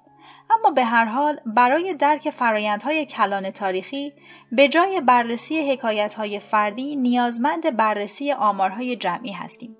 اما 0.50 0.70
به 0.70 0.84
هر 0.84 1.04
حال 1.04 1.40
برای 1.46 1.94
درک 1.94 2.30
فرایندهای 2.30 3.06
کلان 3.06 3.50
تاریخی 3.50 4.12
به 4.52 4.68
جای 4.68 5.00
بررسی 5.00 5.72
حکایتهای 5.72 6.40
فردی 6.40 6.96
نیازمند 6.96 7.76
بررسی 7.76 8.32
آمارهای 8.32 8.96
جمعی 8.96 9.32
هستیم. 9.32 9.76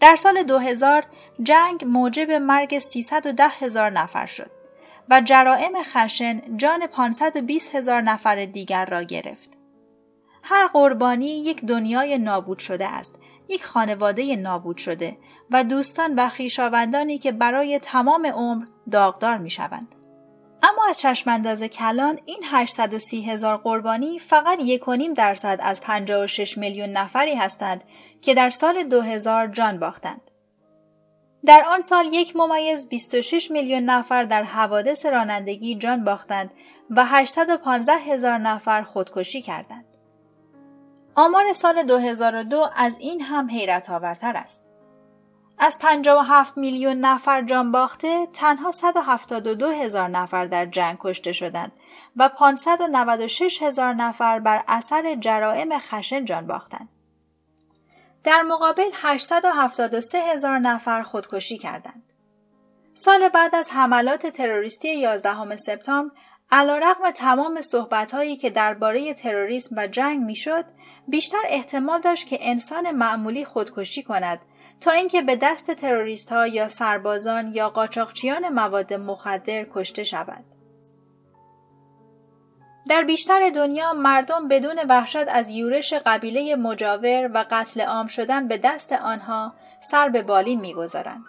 در 0.00 0.16
سال 0.16 0.42
2000 0.42 1.06
جنگ 1.42 1.84
موجب 1.84 2.30
مرگ 2.30 2.78
310 2.78 3.48
هزار 3.48 3.90
نفر 3.90 4.26
شد 4.26 4.50
و 5.10 5.20
جرائم 5.20 5.82
خشن 5.82 6.56
جان 6.56 6.86
520 6.86 7.74
هزار 7.74 8.00
نفر 8.00 8.44
دیگر 8.44 8.84
را 8.84 9.02
گرفت. 9.02 9.53
هر 10.46 10.66
قربانی 10.66 11.26
یک 11.26 11.64
دنیای 11.64 12.18
نابود 12.18 12.58
شده 12.58 12.86
است، 12.86 13.18
یک 13.48 13.64
خانواده 13.64 14.36
نابود 14.36 14.76
شده 14.76 15.16
و 15.50 15.64
دوستان 15.64 16.14
و 16.14 16.28
خیشاوندانی 16.28 17.18
که 17.18 17.32
برای 17.32 17.78
تمام 17.78 18.26
عمر 18.26 18.64
داغدار 18.90 19.38
می 19.38 19.50
شوند. 19.50 19.88
اما 20.62 20.82
از 20.88 20.98
چشمانداز 20.98 21.62
کلان 21.62 22.18
این 22.24 22.40
830 22.44 23.30
هزار 23.30 23.56
قربانی 23.56 24.18
فقط 24.18 24.58
1.5 24.58 25.14
درصد 25.16 25.58
از 25.62 25.80
56 25.80 26.58
میلیون 26.58 26.88
نفری 26.88 27.34
هستند 27.34 27.84
که 28.22 28.34
در 28.34 28.50
سال 28.50 28.82
2000 28.82 29.46
جان 29.46 29.78
باختند. 29.78 30.20
در 31.46 31.64
آن 31.68 31.80
سال 31.80 32.06
یک 32.12 32.36
ممیز 32.36 32.88
26 32.88 33.50
میلیون 33.50 33.82
نفر 33.82 34.22
در 34.22 34.42
حوادث 34.42 35.06
رانندگی 35.06 35.74
جان 35.74 36.04
باختند 36.04 36.50
و 36.90 37.04
815 37.04 37.92
هزار 37.92 38.38
نفر 38.38 38.82
خودکشی 38.82 39.42
کردند. 39.42 39.93
آمار 41.16 41.52
سال 41.52 41.82
2002 41.82 42.66
از 42.76 42.96
این 42.98 43.20
هم 43.20 43.50
حیرت 43.50 43.90
آورتر 43.90 44.36
است. 44.36 44.64
از 45.58 45.78
57 45.78 46.56
میلیون 46.58 46.96
نفر 46.96 47.42
جان 47.42 47.72
باخته 47.72 48.26
تنها 48.32 48.72
172 48.72 49.70
هزار 49.70 50.08
نفر 50.08 50.46
در 50.46 50.66
جنگ 50.66 50.96
کشته 51.00 51.32
شدند 51.32 51.72
و 52.16 52.28
596 52.28 53.62
هزار 53.62 53.94
نفر 53.94 54.38
بر 54.38 54.64
اثر 54.68 55.14
جرائم 55.14 55.78
خشن 55.78 56.24
جان 56.24 56.46
باختند. 56.46 56.88
در 58.24 58.42
مقابل 58.42 58.90
873 58.94 60.18
هزار 60.18 60.58
نفر 60.58 61.02
خودکشی 61.02 61.58
کردند. 61.58 62.12
سال 62.94 63.28
بعد 63.28 63.54
از 63.54 63.70
حملات 63.70 64.26
تروریستی 64.26 64.88
11 64.88 65.56
سپتامبر 65.56 66.14
علیرغم 66.56 67.10
تمام 67.10 67.60
صحبتهایی 67.60 68.36
که 68.36 68.50
درباره 68.50 69.14
تروریسم 69.14 69.76
و 69.78 69.86
جنگ 69.86 70.20
می‌شد 70.20 70.64
بیشتر 71.08 71.42
احتمال 71.48 72.00
داشت 72.00 72.26
که 72.26 72.38
انسان 72.40 72.90
معمولی 72.90 73.44
خودکشی 73.44 74.02
کند 74.02 74.40
تا 74.80 74.90
اینکه 74.90 75.22
به 75.22 75.36
دست 75.36 75.70
تروریست 75.70 76.32
ها 76.32 76.46
یا 76.46 76.68
سربازان 76.68 77.52
یا 77.54 77.70
قاچاقچیان 77.70 78.48
مواد 78.48 78.94
مخدر 78.94 79.66
کشته 79.74 80.04
شود. 80.04 80.44
در 82.88 83.02
بیشتر 83.02 83.50
دنیا 83.50 83.92
مردم 83.92 84.48
بدون 84.48 84.78
وحشت 84.88 85.28
از 85.28 85.50
یورش 85.50 85.92
قبیله 85.92 86.56
مجاور 86.56 87.30
و 87.34 87.44
قتل 87.50 87.80
عام 87.80 88.06
شدن 88.06 88.48
به 88.48 88.58
دست 88.58 88.92
آنها 88.92 89.54
سر 89.80 90.08
به 90.08 90.22
بالین 90.22 90.60
می‌گذارند. 90.60 91.24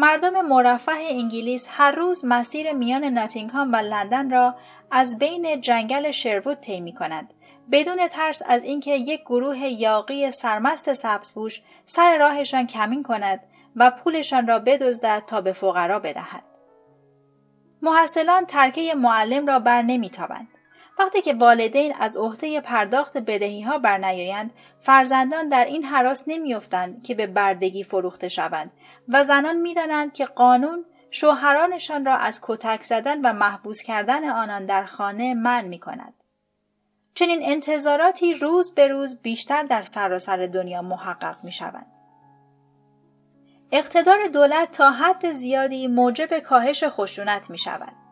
مردم 0.00 0.40
مرفه 0.40 0.92
انگلیس 0.92 1.68
هر 1.70 1.92
روز 1.92 2.24
مسیر 2.24 2.72
میان 2.72 3.04
ناتینگهام 3.04 3.72
و 3.72 3.76
لندن 3.76 4.30
را 4.30 4.54
از 4.90 5.18
بین 5.18 5.60
جنگل 5.60 6.10
شروود 6.10 6.60
طی 6.60 6.80
می 6.80 6.94
کنند 6.94 7.34
بدون 7.72 8.08
ترس 8.08 8.42
از 8.46 8.64
اینکه 8.64 8.90
یک 8.90 9.20
گروه 9.20 9.58
یاقی 9.58 10.30
سرمست 10.30 10.92
سبزپوش 10.92 11.60
سر 11.86 12.18
راهشان 12.18 12.66
کمین 12.66 13.02
کند 13.02 13.40
و 13.76 13.90
پولشان 13.90 14.46
را 14.46 14.58
بدزدد 14.58 15.22
تا 15.26 15.40
به 15.40 15.52
فقرا 15.52 15.98
بدهد. 15.98 16.42
محصلان 17.82 18.46
ترکه 18.46 18.94
معلم 18.94 19.46
را 19.46 19.58
بر 19.58 19.82
نمیتابند. 19.82 20.48
وقتی 20.98 21.22
که 21.22 21.34
والدین 21.34 21.94
از 22.00 22.16
عهده 22.16 22.60
پرداخت 22.60 23.18
بدهی 23.18 23.62
ها 23.62 23.78
برنیایند 23.78 24.50
فرزندان 24.80 25.48
در 25.48 25.64
این 25.64 25.84
حراس 25.84 26.24
نمیافتند 26.26 27.02
که 27.02 27.14
به 27.14 27.26
بردگی 27.26 27.84
فروخته 27.84 28.28
شوند 28.28 28.70
و 29.08 29.24
زنان 29.24 29.56
می‌دانند 29.56 30.12
که 30.12 30.24
قانون 30.24 30.84
شوهرانشان 31.10 32.04
را 32.04 32.16
از 32.16 32.40
کتک 32.42 32.82
زدن 32.82 33.20
و 33.20 33.32
محبوس 33.32 33.82
کردن 33.82 34.28
آنان 34.30 34.66
در 34.66 34.84
خانه 34.84 35.34
من 35.34 35.64
می 35.64 35.78
کند. 35.78 36.14
چنین 37.14 37.38
انتظاراتی 37.42 38.34
روز 38.34 38.74
به 38.74 38.88
روز 38.88 39.22
بیشتر 39.22 39.62
در 39.62 39.82
سراسر 39.82 40.46
دنیا 40.46 40.82
محقق 40.82 41.36
می 41.44 41.52
شوند. 41.52 41.86
اقتدار 43.72 44.26
دولت 44.26 44.70
تا 44.70 44.90
حد 44.90 45.32
زیادی 45.32 45.86
موجب 45.86 46.38
کاهش 46.38 46.84
خشونت 46.84 47.50
می 47.50 47.58
شود. 47.58 48.07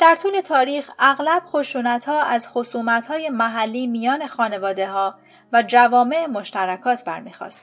در 0.00 0.14
طول 0.14 0.40
تاریخ 0.40 0.90
اغلب 0.98 1.42
خشونت 1.46 2.08
ها 2.08 2.22
از 2.22 2.48
خصومت 2.48 3.06
های 3.06 3.28
محلی 3.28 3.86
میان 3.86 4.26
خانواده 4.26 4.88
ها 4.88 5.14
و 5.52 5.62
جوامع 5.62 6.26
مشترکات 6.26 7.04
برمیخواست. 7.04 7.60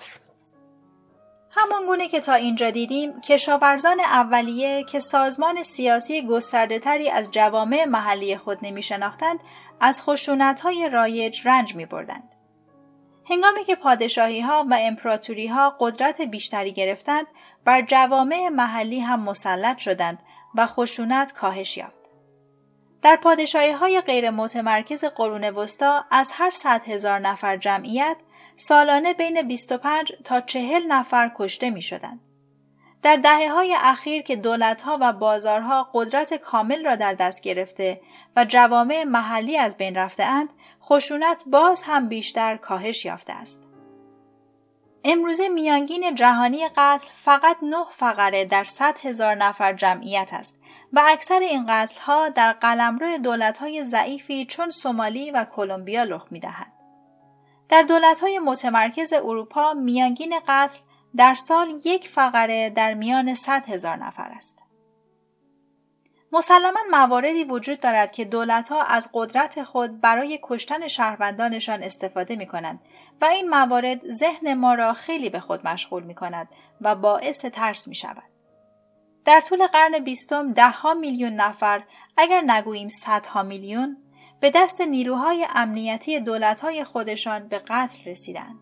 همان 1.52 1.86
گونه 1.86 2.08
که 2.08 2.20
تا 2.20 2.34
اینجا 2.34 2.70
دیدیم 2.70 3.22
کشاورزان 3.22 4.00
اولیه 4.00 4.84
که 4.84 5.00
سازمان 5.00 5.64
سیاسی 5.64 6.28
گسترده 6.28 6.80
تری 6.80 7.10
از 7.10 7.32
جوامع 7.32 7.86
محلی 7.86 8.38
خود 8.38 8.58
نمی 8.62 8.84
شناختند 8.84 9.40
از 9.80 10.04
خشونت 10.04 10.62
های 10.62 10.90
رایج 10.90 11.48
رنج 11.48 11.76
می 11.76 11.86
بردند. 11.86 12.30
هنگامی 13.30 13.64
که 13.64 13.76
پادشاهی 13.76 14.42
ها 14.42 14.66
و 14.70 14.78
امپراتوری 14.82 15.48
ها 15.48 15.78
قدرت 15.80 16.22
بیشتری 16.22 16.74
گرفتند 16.74 17.28
بر 17.66 17.82
جوامع 17.82 18.50
محلی 18.50 19.00
هم 19.00 19.20
مسلط 19.20 19.78
شدند 19.78 20.20
و 20.56 20.68
خشونت 20.68 21.34
کاهش 21.34 21.78
یافت. 21.78 22.07
در 23.08 23.16
پادشاهی 23.16 23.72
های 23.72 24.02
غیر 24.02 24.30
متمرکز 24.30 25.06
قرون 25.06 25.44
وسطا 25.44 26.06
از 26.12 26.32
هر 26.34 26.50
صد 26.50 26.82
هزار 26.86 27.20
نفر 27.20 27.58
جمعیت 27.58 28.18
سالانه 28.58 29.14
بین 29.14 29.48
25 29.48 30.12
تا 30.24 30.42
40 30.42 30.84
نفر 30.88 31.32
کشته 31.36 31.70
می 31.70 31.82
شدند. 31.82 32.20
در 33.02 33.16
دهه 33.16 33.50
های 33.50 33.76
اخیر 33.80 34.22
که 34.22 34.36
دولتها 34.36 34.98
و 35.02 35.14
بازارها 35.14 35.90
قدرت 35.94 36.34
کامل 36.34 36.86
را 36.86 36.96
در 36.96 37.14
دست 37.14 37.42
گرفته 37.42 38.02
و 38.36 38.46
جوامع 38.46 39.04
محلی 39.04 39.58
از 39.58 39.78
بین 39.78 39.96
رفته 39.96 40.24
اند، 40.24 40.50
خشونت 40.84 41.44
باز 41.48 41.84
هم 41.84 42.10
بیشتر 42.10 42.58
کاهش 42.58 43.06
یافته 43.06 43.34
است. 43.34 43.67
امروزه 45.04 45.50
میانگین 45.50 46.16
جهانی 46.16 46.68
قتل 46.68 47.08
فقط 47.24 47.58
نه 47.62 47.86
فقره 47.92 48.46
در 48.46 48.64
صد 48.64 48.98
هزار 49.02 49.36
نفر 49.36 49.74
جمعیت 49.74 50.30
است 50.34 50.60
و 50.94 51.02
اکثر 51.08 51.40
این 51.40 51.66
قتل 51.70 52.02
ها 52.02 52.30
در 52.30 52.54
قلمرو 52.54 53.18
دولت 53.18 53.58
های 53.58 53.86
ضعیفی 53.86 54.46
چون 54.46 54.70
سومالی 54.70 55.32
و 55.32 55.46
کلمبیا 55.46 56.04
رخ 56.04 56.28
می 56.32 56.40
دهند. 56.40 56.74
در 57.70 57.82
دولت 57.82 58.20
های 58.20 58.40
متمرکز 58.40 59.14
اروپا 59.14 59.74
میانگین 59.74 60.34
قتل 60.48 60.80
در 61.16 61.36
سال 61.36 61.82
یک 61.86 62.08
فقره 62.08 62.70
در 62.70 62.94
میان 62.94 63.36
صد 63.36 63.70
هزار 63.70 63.96
نفر 63.96 64.32
است. 64.38 64.67
مسلما 66.38 66.80
مواردی 66.92 67.44
وجود 67.44 67.80
دارد 67.80 68.12
که 68.12 68.26
دولتها 68.26 68.84
از 68.84 69.10
قدرت 69.14 69.64
خود 69.64 70.02
برای 70.02 70.40
کشتن 70.44 70.88
شهروندانشان 70.88 71.84
استفاده 71.84 72.36
می 72.36 72.48
کنند 72.48 72.80
و 73.22 73.26
این 73.26 73.50
موارد 73.50 74.10
ذهن 74.10 74.54
ما 74.54 74.74
را 74.74 74.94
خیلی 74.94 75.30
به 75.30 75.40
خود 75.40 75.68
مشغول 75.68 76.04
می 76.04 76.16
کند 76.16 76.48
و 76.82 76.96
باعث 76.96 77.46
ترس 77.46 77.88
می 77.88 77.96
شود. 77.96 78.24
در 79.26 79.42
طول 79.42 79.68
قرن 79.68 80.00
بیستم 80.00 80.54
دهها 80.54 80.94
میلیون 80.94 81.34
نفر 81.34 81.84
اگر 82.18 82.42
نگوییم 82.42 82.90
صدها 82.90 83.44
میلیون 83.44 83.98
به 84.40 84.52
دست 84.56 84.82
نیروهای 84.82 85.48
امنیتی 85.56 86.20
دولتهای 86.20 86.84
خودشان 86.84 87.48
به 87.48 87.60
قتل 87.60 88.10
رسیدند. 88.12 88.60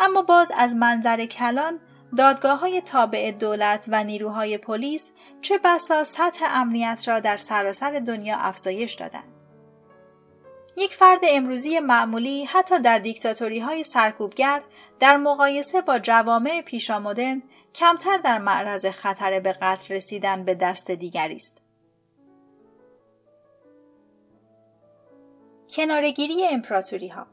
اما 0.00 0.22
باز 0.22 0.52
از 0.56 0.76
منظر 0.76 1.26
کلان 1.26 1.80
دادگاه 2.16 2.58
های 2.58 2.80
تابع 2.80 3.30
دولت 3.30 3.84
و 3.88 4.04
نیروهای 4.04 4.58
پلیس 4.58 5.12
چه 5.40 5.58
بسا 5.64 6.04
سطح 6.04 6.46
امنیت 6.48 7.04
را 7.06 7.20
در 7.20 7.36
سراسر 7.36 7.90
دنیا 7.98 8.36
افزایش 8.36 8.94
دادند. 8.94 9.32
یک 10.76 10.94
فرد 10.94 11.20
امروزی 11.28 11.80
معمولی 11.80 12.44
حتی 12.44 12.80
در 12.80 12.98
دیکتاتوری 12.98 13.58
های 13.58 13.84
سرکوبگر 13.84 14.62
در 15.00 15.16
مقایسه 15.16 15.80
با 15.80 15.98
جوامع 15.98 16.62
پیشامدرن 16.62 17.42
کمتر 17.74 18.16
در 18.18 18.38
معرض 18.38 18.86
خطر 18.86 19.40
به 19.40 19.52
قتل 19.52 19.94
رسیدن 19.94 20.44
به 20.44 20.54
دست 20.54 20.90
دیگری 20.90 21.36
است. 21.36 21.62
کنارگیری 25.68 26.46
امپراتوری 26.46 27.08
ها 27.08 27.26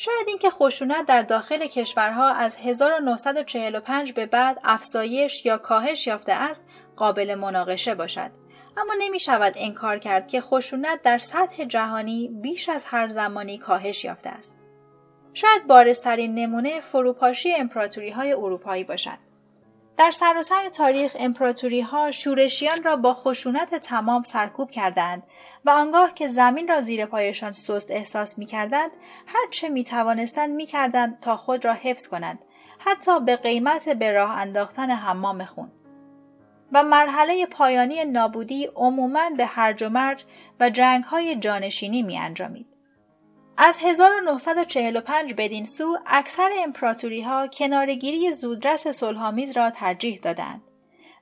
شاید 0.00 0.28
اینکه 0.28 0.50
خشونت 0.50 1.06
در 1.06 1.22
داخل 1.22 1.66
کشورها 1.66 2.28
از 2.28 2.56
1945 2.56 4.12
به 4.12 4.26
بعد 4.26 4.60
افزایش 4.64 5.46
یا 5.46 5.58
کاهش 5.58 6.06
یافته 6.06 6.32
است 6.32 6.64
قابل 6.96 7.34
مناقشه 7.34 7.94
باشد. 7.94 8.30
اما 8.76 8.92
نمی 9.00 9.20
شود 9.20 9.52
انکار 9.56 9.98
کرد 9.98 10.28
که 10.28 10.40
خشونت 10.40 11.02
در 11.02 11.18
سطح 11.18 11.64
جهانی 11.64 12.28
بیش 12.42 12.68
از 12.68 12.84
هر 12.84 13.08
زمانی 13.08 13.58
کاهش 13.58 14.04
یافته 14.04 14.30
است. 14.30 14.58
شاید 15.34 15.66
بارزترین 15.66 16.34
نمونه 16.34 16.80
فروپاشی 16.80 17.54
امپراتوری 17.54 18.10
های 18.10 18.32
اروپایی 18.32 18.84
باشد. 18.84 19.27
در 19.98 20.10
سراسر 20.10 20.68
تاریخ 20.68 21.16
امپراتوری 21.18 21.80
ها 21.80 22.10
شورشیان 22.10 22.82
را 22.82 22.96
با 22.96 23.14
خشونت 23.14 23.74
تمام 23.74 24.22
سرکوب 24.22 24.70
کردند 24.70 25.22
و 25.64 25.70
آنگاه 25.70 26.14
که 26.14 26.28
زمین 26.28 26.68
را 26.68 26.80
زیر 26.80 27.06
پایشان 27.06 27.52
سست 27.52 27.90
احساس 27.90 28.38
می 28.38 28.46
کردند 28.46 28.90
هر 29.26 29.46
چه 29.50 29.68
می 29.68 29.84
توانستند 29.84 30.50
می 30.50 30.66
کردند 30.66 31.20
تا 31.20 31.36
خود 31.36 31.64
را 31.64 31.72
حفظ 31.72 32.08
کنند 32.08 32.38
حتی 32.78 33.20
به 33.20 33.36
قیمت 33.36 33.88
به 33.88 34.12
راه 34.12 34.30
انداختن 34.30 34.90
حمام 34.90 35.44
خون 35.44 35.72
و 36.72 36.82
مرحله 36.82 37.46
پایانی 37.46 38.04
نابودی 38.04 38.68
عموماً 38.76 39.30
به 39.36 39.46
هرج 39.46 39.82
و 39.82 39.88
مرج 39.88 40.24
و 40.60 40.70
جنگ 40.70 41.04
های 41.04 41.36
جانشینی 41.36 42.02
می 42.02 42.18
انجامید. 42.18 42.77
از 43.60 43.78
1945 43.82 45.34
بدین 45.36 45.64
سو 45.64 45.98
اکثر 46.06 46.50
امپراتوری 46.58 47.22
ها 47.22 47.46
کنارگیری 47.46 48.32
زودرس 48.32 48.88
صلحآمیز 48.88 49.56
را 49.56 49.70
ترجیح 49.70 50.20
دادند. 50.22 50.62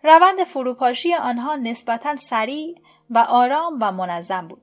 روند 0.05 0.44
فروپاشی 0.44 1.14
آنها 1.14 1.57
نسبتا 1.57 2.16
سریع 2.16 2.79
و 3.11 3.18
آرام 3.18 3.79
و 3.81 3.92
منظم 3.92 4.49
بود. 4.49 4.62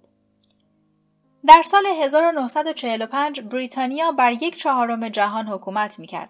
در 1.48 1.62
سال 1.62 1.86
1945 1.86 3.42
بریتانیا 3.42 4.12
بر 4.12 4.32
یک 4.32 4.58
چهارم 4.58 5.10
جهان 5.10 5.48
حکومت 5.48 6.00
می 6.00 6.08
کرد. 6.08 6.30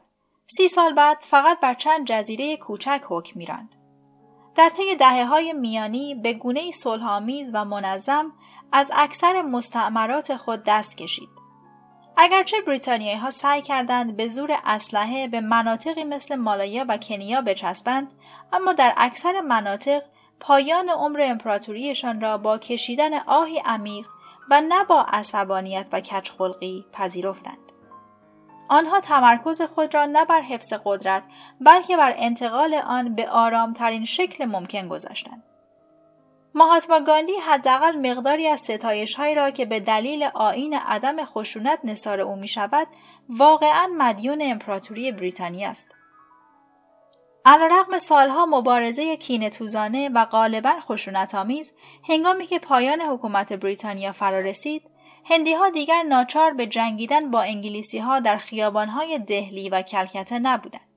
سی 0.58 0.68
سال 0.68 0.94
بعد 0.94 1.18
فقط 1.22 1.60
بر 1.60 1.74
چند 1.74 2.08
جزیره 2.08 2.58
کوچک 2.58 3.02
حکم 3.10 3.40
میراند. 3.40 3.76
در 4.56 4.70
طی 4.70 4.96
دهه 4.96 5.26
های 5.26 5.54
میانی 5.54 6.16
به 6.16 6.34
گونه 6.34 6.72
صلحآمیز 6.72 7.50
و 7.54 7.66
منظم 7.66 8.32
از 8.74 8.92
اکثر 8.96 9.42
مستعمرات 9.42 10.36
خود 10.36 10.64
دست 10.68 10.98
کشید. 10.98 11.30
اگرچه 12.18 12.62
بریتانیایی 12.62 13.18
ها 13.18 13.32
سعی 13.32 13.62
کردند 13.62 14.18
به 14.18 14.28
زور 14.28 14.58
اسلحه 14.66 15.28
به 15.28 15.42
مناطقی 15.42 16.04
مثل 16.04 16.36
مالایا 16.36 16.86
و 16.90 16.98
کنیا 16.98 17.42
بچسبند 17.42 18.12
اما 18.54 18.74
در 18.74 18.94
اکثر 18.98 19.42
مناطق 19.42 20.02
پایان 20.40 20.90
عمر 20.90 21.22
امپراتوریشان 21.24 22.22
را 22.22 22.38
با 22.38 22.58
کشیدن 22.58 23.14
آهی 23.20 23.60
عمیق 23.66 24.08
و 24.50 24.62
نه 24.62 24.84
با 24.84 25.02
عصبانیت 25.02 25.88
و 25.92 26.02
کچخلقی 26.02 26.86
پذیرفتند. 26.94 27.58
آنها 28.70 29.00
تمرکز 29.00 29.62
خود 29.62 29.94
را 29.94 30.06
نه 30.06 30.26
بر 30.26 30.42
حفظ 30.42 30.74
قدرت 30.86 31.24
بلکه 31.62 31.98
بر 31.98 32.14
انتقال 32.18 32.74
آن 32.74 33.16
به 33.16 33.30
آرامترین 33.30 34.06
شکل 34.06 34.46
ممکن 34.46 34.88
گذاشتند. 34.88 35.44
ماهاتما 36.56 37.00
گاندی 37.00 37.34
حداقل 37.34 38.12
مقداری 38.12 38.48
از 38.48 38.60
ستایش 38.60 39.16
هایی 39.16 39.36
را 39.36 39.52
که 39.52 39.66
به 39.66 39.80
دلیل 39.80 40.24
آین 40.24 40.74
عدم 40.74 41.26
خشونت 41.26 41.80
نصار 41.84 42.22
او 42.22 42.36
می 42.36 42.48
شود 42.48 42.88
واقعا 43.30 43.88
مدیون 43.98 44.40
امپراتوری 44.42 45.12
بریتانیا 45.12 45.70
است. 45.70 45.92
علیرغم 47.46 48.00
سالها 48.00 48.46
مبارزه 48.46 49.18
کینه 49.18 49.50
توزانه 49.50 50.10
و 50.10 50.26
غالبا 50.26 50.80
خشونت 50.80 51.36
آمیز 51.36 51.74
هنگامی 52.10 52.46
که 52.46 52.60
پایان 52.60 53.02
حکومت 53.02 53.54
بریتانیا 53.54 54.12
فرا 54.12 54.40
رسید 54.40 54.84
هندی 55.26 55.54
ها 55.54 55.70
دیگر 55.70 56.04
ناچار 56.04 56.54
به 56.54 56.68
جنگیدن 56.68 57.32
با 57.32 57.42
انگلیسی 57.42 58.00
ها 58.00 58.20
در 58.20 58.38
خیابان 58.38 58.88
های 58.88 59.20
دهلی 59.20 59.70
و 59.70 59.82
کلکته 59.82 60.40
نبودند. 60.40 60.93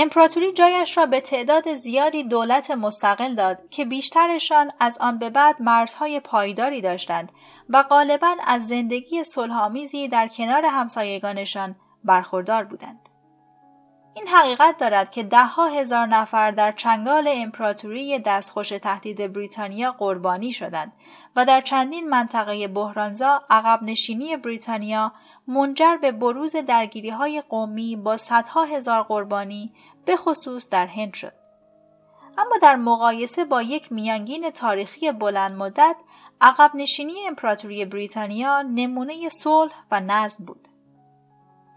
امپراتوری 0.00 0.52
جایش 0.52 0.98
را 0.98 1.06
به 1.06 1.20
تعداد 1.20 1.74
زیادی 1.74 2.24
دولت 2.24 2.70
مستقل 2.70 3.34
داد 3.34 3.58
که 3.70 3.84
بیشترشان 3.84 4.70
از 4.80 4.98
آن 5.00 5.18
به 5.18 5.30
بعد 5.30 5.62
مرزهای 5.62 6.20
پایداری 6.20 6.80
داشتند 6.80 7.32
و 7.68 7.82
غالبا 7.82 8.34
از 8.46 8.68
زندگی 8.68 9.24
صلحآمیزی 9.24 10.08
در 10.08 10.28
کنار 10.28 10.64
همسایگانشان 10.64 11.76
برخوردار 12.04 12.64
بودند. 12.64 13.08
این 14.14 14.28
حقیقت 14.28 14.76
دارد 14.76 15.10
که 15.10 15.22
دهها 15.22 15.66
هزار 15.66 16.06
نفر 16.06 16.50
در 16.50 16.72
چنگال 16.72 17.28
امپراتوری 17.32 18.18
دستخوش 18.18 18.68
تهدید 18.68 19.32
بریتانیا 19.32 19.92
قربانی 19.92 20.52
شدند 20.52 20.92
و 21.36 21.44
در 21.44 21.60
چندین 21.60 22.08
منطقه 22.08 22.68
بحرانزا 22.68 23.42
عقب 23.50 23.82
نشینی 23.82 24.36
بریتانیا 24.36 25.12
منجر 25.48 25.96
به 25.96 26.12
بروز 26.12 26.56
درگیری 26.56 27.10
های 27.10 27.42
قومی 27.48 27.96
با 27.96 28.16
صدها 28.16 28.64
هزار 28.64 29.02
قربانی 29.02 29.72
به 30.04 30.16
خصوص 30.16 30.68
در 30.68 30.86
هند 30.86 31.14
شد. 31.14 31.32
اما 32.38 32.56
در 32.62 32.76
مقایسه 32.76 33.44
با 33.44 33.62
یک 33.62 33.92
میانگین 33.92 34.50
تاریخی 34.50 35.12
بلند 35.12 35.56
مدت 35.56 35.96
عقب 36.40 36.70
نشینی 36.74 37.26
امپراتوری 37.26 37.84
بریتانیا 37.84 38.62
نمونه 38.62 39.28
صلح 39.28 39.72
و 39.90 40.00
نظم 40.00 40.44
بود. 40.44 40.68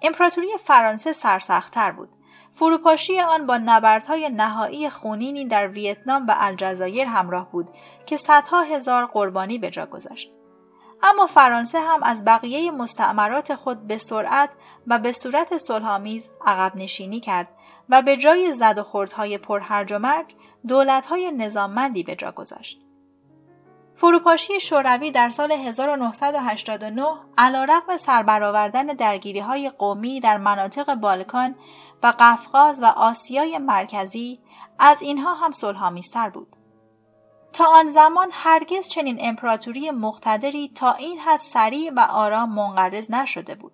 امپراتوری 0.01 0.47
فرانسه 0.65 1.13
سرسختتر 1.13 1.91
بود 1.91 2.09
فروپاشی 2.55 3.19
آن 3.19 3.45
با 3.45 3.57
نبردهای 3.57 4.29
نهایی 4.29 4.89
خونینی 4.89 5.45
در 5.45 5.67
ویتنام 5.67 6.27
و 6.27 6.35
الجزایر 6.37 7.07
همراه 7.07 7.51
بود 7.51 7.69
که 8.05 8.17
صدها 8.17 8.61
هزار 8.61 9.05
قربانی 9.05 9.57
به 9.57 9.69
جا 9.69 9.85
گذاشت. 9.85 10.31
اما 11.03 11.27
فرانسه 11.27 11.79
هم 11.79 12.03
از 12.03 12.25
بقیه 12.25 12.71
مستعمرات 12.71 13.55
خود 13.55 13.87
به 13.87 13.97
سرعت 13.97 14.49
و 14.87 14.99
به 14.99 15.11
صورت 15.11 15.57
صلحآمیز 15.57 16.31
عقب 16.45 16.75
نشینی 16.75 17.19
کرد 17.19 17.47
و 17.89 18.01
به 18.01 18.17
جای 18.17 18.53
زد 18.53 18.75
و 18.77 18.83
خوردهای 18.83 19.37
پرهرج 19.37 19.93
و 19.93 19.99
مرگ 19.99 20.35
دولتهای 20.67 21.31
نظاممندی 21.31 22.03
به 22.03 22.15
جا 22.15 22.31
گذاشت. 22.31 22.81
فروپاشی 23.95 24.59
شوروی 24.59 25.11
در 25.11 25.29
سال 25.29 25.51
1989 25.51 27.05
علیرغم 27.37 27.97
سربرآوردن 27.97 28.85
درگیری 28.85 29.39
های 29.39 29.69
قومی 29.69 30.19
در 30.19 30.37
مناطق 30.37 30.95
بالکان 30.95 31.55
و 32.03 32.13
قفقاز 32.19 32.83
و 32.83 32.85
آسیای 32.85 33.57
مرکزی 33.57 34.39
از 34.79 35.01
اینها 35.01 35.33
هم 35.33 35.51
صلحآمیزتر 35.51 36.29
بود. 36.29 36.55
تا 37.53 37.65
آن 37.65 37.87
زمان 37.87 38.29
هرگز 38.31 38.87
چنین 38.87 39.17
امپراتوری 39.19 39.91
مقتدری 39.91 40.71
تا 40.75 40.93
این 40.93 41.19
حد 41.19 41.39
سریع 41.39 41.91
و 41.95 41.99
آرام 41.99 42.49
منقرض 42.49 43.11
نشده 43.11 43.55
بود. 43.55 43.71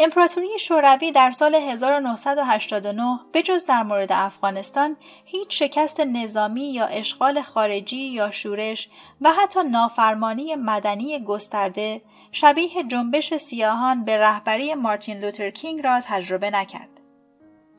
امپراتوری 0.00 0.58
شوروی 0.58 1.12
در 1.12 1.30
سال 1.30 1.54
1989 1.54 3.20
بجز 3.34 3.66
در 3.66 3.82
مورد 3.82 4.12
افغانستان 4.12 4.96
هیچ 5.24 5.58
شکست 5.58 6.00
نظامی 6.00 6.72
یا 6.72 6.86
اشغال 6.86 7.42
خارجی 7.42 7.96
یا 7.96 8.30
شورش 8.30 8.88
و 9.20 9.32
حتی 9.32 9.60
نافرمانی 9.62 10.54
مدنی 10.54 11.24
گسترده 11.24 12.02
شبیه 12.32 12.84
جنبش 12.84 13.34
سیاهان 13.34 14.04
به 14.04 14.18
رهبری 14.18 14.74
مارتین 14.74 15.18
لوتر 15.18 15.50
کینگ 15.50 15.84
را 15.84 16.00
تجربه 16.00 16.50
نکرد. 16.50 16.88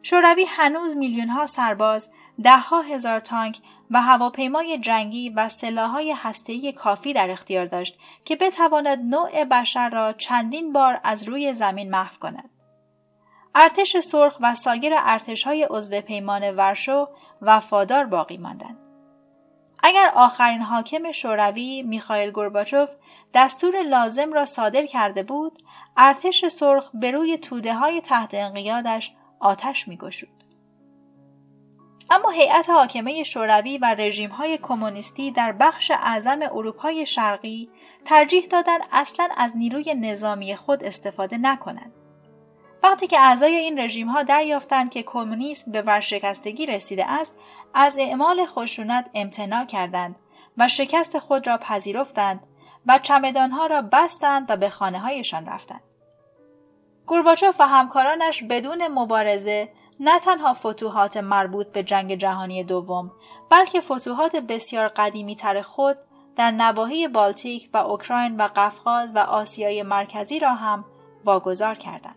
شوروی 0.02 0.46
هنوز 0.48 0.98
میلیونها 0.98 1.48
سرباز، 1.48 2.12
دهها 2.44 2.82
هزار 2.82 3.20
تانک 3.20 3.60
و 3.92 4.02
هواپیمای 4.02 4.78
جنگی 4.78 5.30
و 5.30 5.50
سلاحهای 5.50 6.12
هسته‌ای 6.12 6.72
کافی 6.72 7.14
در 7.14 7.32
اختیار 7.32 7.66
داشت 7.66 8.00
که 8.26 8.36
بتواند 8.36 9.00
نوع 9.00 9.44
بشر 9.44 9.90
را 9.90 10.14
چندین 10.14 10.74
بار 10.74 11.00
از 11.04 11.24
روی 11.24 11.54
زمین 11.54 11.90
محو 11.90 12.20
کند. 12.20 12.50
ارتش 13.56 13.98
سرخ 13.98 14.38
و 14.42 14.56
سایر 14.56 14.94
ارتشهای 14.98 15.68
عضو 15.70 16.02
پیمان 16.02 16.52
ورشو 16.52 17.08
وفادار 17.42 18.06
باقی 18.06 18.38
ماندند. 18.38 18.78
اگر 19.84 20.12
آخرین 20.16 20.62
حاکم 20.62 21.12
شوروی 21.12 21.84
میخائیل 21.84 22.32
گورباچوف 22.32 22.90
دستور 23.34 23.82
لازم 23.82 24.34
را 24.34 24.46
صادر 24.46 24.86
کرده 24.86 25.24
بود، 25.24 25.64
ارتش 25.98 26.46
سرخ 26.46 26.90
به 26.94 27.12
روی 27.12 27.38
توده 27.38 27.74
های 27.74 28.02
تحت 28.02 28.34
انقیادش 28.34 29.14
آتش 29.40 29.88
میگشود. 29.88 30.39
اما 32.12 32.30
هیئت 32.30 32.70
حاکمه 32.70 33.24
شوروی 33.24 33.78
و 33.78 33.86
رژیم 33.86 34.30
های 34.30 34.58
کمونیستی 34.58 35.32
در 35.32 35.52
بخش 35.52 35.92
اعظم 35.92 36.40
اروپای 36.42 37.06
شرقی 37.06 37.70
ترجیح 38.06 38.46
دادند 38.46 38.82
اصلا 38.92 39.30
از 39.38 39.58
نیروی 39.58 39.94
نظامی 39.94 40.56
خود 40.56 40.84
استفاده 40.84 41.38
نکنند. 41.38 41.94
وقتی 42.84 43.08
که 43.08 43.20
اعضای 43.20 43.56
این 43.56 43.80
رژیم 43.80 44.08
ها 44.08 44.24
دریافتند 44.24 44.92
که 44.92 45.04
کمونیسم 45.04 45.72
به 45.72 45.82
ورشکستگی 45.82 46.66
رسیده 46.66 47.12
است، 47.12 47.36
از 47.74 47.98
اعمال 48.00 48.46
خشونت 48.46 49.10
امتناع 49.14 49.66
کردند 49.66 50.16
و 50.58 50.68
شکست 50.68 51.20
خود 51.20 51.48
را 51.48 51.58
پذیرفتند 51.58 52.40
و 52.86 53.00
چمدانها 53.00 53.66
را 53.66 53.82
بستند 53.82 54.46
و 54.52 54.58
به 54.58 54.70
خانه 54.70 55.00
هایشان 55.00 55.46
رفتند. 55.46 55.82
گورباچوف 57.06 57.60
و 57.60 57.68
همکارانش 57.68 58.44
بدون 58.44 58.88
مبارزه 58.88 59.70
نه 60.00 60.20
تنها 60.20 60.54
فتوحات 60.54 61.18
مربوط 61.18 61.68
به 61.68 61.84
جنگ 61.84 62.16
جهانی 62.16 62.64
دوم 62.64 63.12
بلکه 63.50 63.82
فتوحات 63.82 64.36
بسیار 64.36 64.88
قدیمی 64.88 65.36
تر 65.36 65.62
خود 65.62 65.98
در 66.36 66.52
نواحی 66.52 67.08
بالتیک 67.08 67.70
و 67.74 67.78
اوکراین 67.78 68.42
و 68.42 68.50
قفقاز 68.56 69.16
و 69.16 69.20
آسیای 69.20 69.84
مرکزی 69.84 70.40
را 70.40 70.54
هم 70.54 70.86
واگذار 71.26 71.76
کردند. 71.76 72.16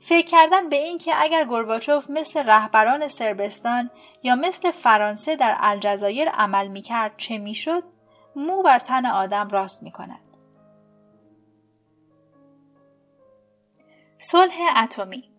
فکر 0.00 0.26
کردن 0.26 0.68
به 0.68 0.76
این 0.76 0.98
که 0.98 1.12
اگر 1.16 1.44
گورباچوف 1.44 2.10
مثل 2.10 2.42
رهبران 2.46 3.08
سربستان 3.08 3.90
یا 4.22 4.34
مثل 4.34 4.70
فرانسه 4.70 5.36
در 5.36 5.56
الجزایر 5.60 6.28
عمل 6.28 6.68
می‌کرد 6.68 7.14
چه 7.16 7.38
می‌شد 7.38 7.82
مو 8.36 8.62
بر 8.62 8.78
تن 8.78 9.06
آدم 9.06 9.48
راست 9.48 9.82
می 9.82 9.92
کند. 9.92 10.20
صلح 14.18 14.54
اتمی 14.82 15.35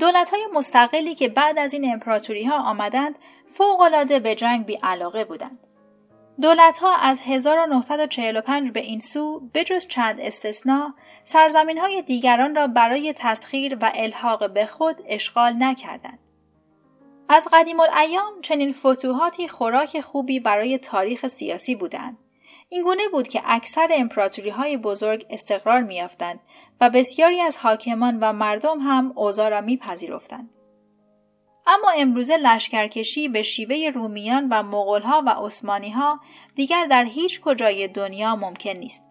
دولت 0.00 0.30
های 0.30 0.46
مستقلی 0.54 1.14
که 1.14 1.28
بعد 1.28 1.58
از 1.58 1.72
این 1.72 1.92
امپراتوری 1.92 2.44
ها 2.44 2.58
آمدند 2.58 3.14
فوقالعاده 3.46 4.18
به 4.18 4.34
جنگ 4.34 4.66
بی 4.66 4.78
علاقه 4.82 5.24
بودند. 5.24 5.58
دولت 6.40 6.78
ها 6.78 6.96
از 6.96 7.20
1945 7.20 8.70
به 8.70 8.80
این 8.80 9.00
سو 9.00 9.40
بجز 9.54 9.86
چند 9.86 10.20
استثنا 10.20 10.94
سرزمین 11.24 11.78
های 11.78 12.02
دیگران 12.02 12.54
را 12.54 12.66
برای 12.66 13.14
تسخیر 13.16 13.78
و 13.80 13.92
الحاق 13.94 14.50
به 14.50 14.66
خود 14.66 14.96
اشغال 15.06 15.52
نکردند. 15.58 16.18
از 17.28 17.48
قدیم 17.52 17.80
الایام 17.80 18.40
چنین 18.42 18.72
فتوحاتی 18.72 19.48
خوراک 19.48 20.00
خوبی 20.00 20.40
برای 20.40 20.78
تاریخ 20.78 21.26
سیاسی 21.26 21.74
بودند. 21.74 22.18
این 22.72 22.82
گونه 22.82 23.08
بود 23.08 23.28
که 23.28 23.42
اکثر 23.44 23.88
امپراتوری 23.92 24.50
های 24.50 24.76
بزرگ 24.76 25.26
استقرار 25.30 25.80
میافتند 25.80 26.40
و 26.80 26.90
بسیاری 26.90 27.40
از 27.40 27.56
حاکمان 27.56 28.18
و 28.20 28.32
مردم 28.32 28.78
هم 28.80 29.12
اوضاع 29.16 29.48
را 29.48 29.60
میپذیرفتند. 29.60 30.50
اما 31.66 31.90
امروزه 31.96 32.36
لشکرکشی 32.36 33.28
به 33.28 33.42
شیوه 33.42 33.90
رومیان 33.94 34.48
و 34.50 34.62
مغولها 34.62 35.22
و 35.26 35.30
عثمانیها 35.30 36.20
دیگر 36.54 36.86
در 36.86 37.04
هیچ 37.04 37.40
کجای 37.40 37.88
دنیا 37.88 38.36
ممکن 38.36 38.70
نیست. 38.70 39.04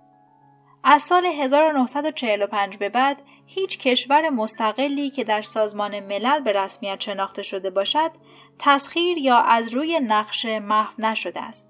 از 0.83 1.01
سال 1.01 1.25
1945 1.25 2.77
به 2.77 2.89
بعد 2.89 3.21
هیچ 3.45 3.79
کشور 3.79 4.29
مستقلی 4.29 5.09
که 5.09 5.23
در 5.23 5.41
سازمان 5.41 5.99
ملل 5.99 6.39
به 6.39 6.53
رسمیت 6.53 6.99
شناخته 6.99 7.41
شده 7.41 7.69
باشد 7.69 8.11
تسخیر 8.59 9.17
یا 9.17 9.37
از 9.37 9.73
روی 9.73 9.99
نقشه 9.99 10.59
محو 10.59 11.01
نشده 11.01 11.41
است. 11.41 11.68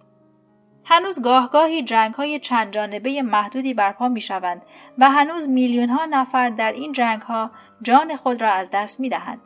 هنوز 0.92 1.22
گاهگاهی 1.22 1.84
جنگ 1.84 2.14
های 2.14 2.40
چند 2.40 2.74
جانبه 2.74 3.22
محدودی 3.22 3.74
برپا 3.74 4.08
می 4.08 4.22
شوند 4.22 4.62
و 4.98 5.10
هنوز 5.10 5.50
میلیون 5.50 5.90
ها 5.90 6.06
نفر 6.06 6.50
در 6.50 6.72
این 6.72 6.92
جنگ 6.92 7.22
ها 7.22 7.52
جان 7.82 8.16
خود 8.16 8.42
را 8.42 8.52
از 8.52 8.70
دست 8.74 9.00
می 9.00 9.10
دهند. 9.10 9.42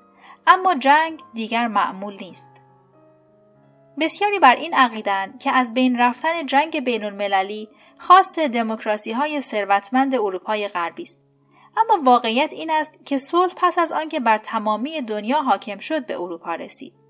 اما 0.48 0.76
جنگ 0.76 1.20
دیگر 1.34 1.68
معمول 1.68 2.18
نیست. 2.22 2.54
بسیاری 4.00 4.40
بر 4.40 4.56
این 4.56 4.74
عقیدن 4.74 5.38
که 5.40 5.52
از 5.52 5.74
بین 5.74 6.00
رفتن 6.00 6.46
جنگ 6.46 6.80
بین 6.80 7.04
المللی 7.04 7.70
خاص 7.98 8.40
دموکراسی 8.40 9.12
های 9.12 9.42
ثروتمند 9.42 10.16
اروپای 10.16 10.68
غربی 10.68 11.04
است. 11.04 11.24
اما 11.78 12.04
واقعیت 12.04 12.54
این 12.54 12.72
است 12.72 13.06
که 13.06 13.18
صلح 13.18 13.54
پس 13.56 13.80
از 13.80 13.92
آنکه 13.92 14.20
بر 14.20 14.38
تمامی 14.38 15.02
دنیا 15.02 15.42
حاکم 15.42 15.80
شد 15.80 16.06
به 16.06 16.14
اروپا 16.14 16.56
رسید. 16.56 17.03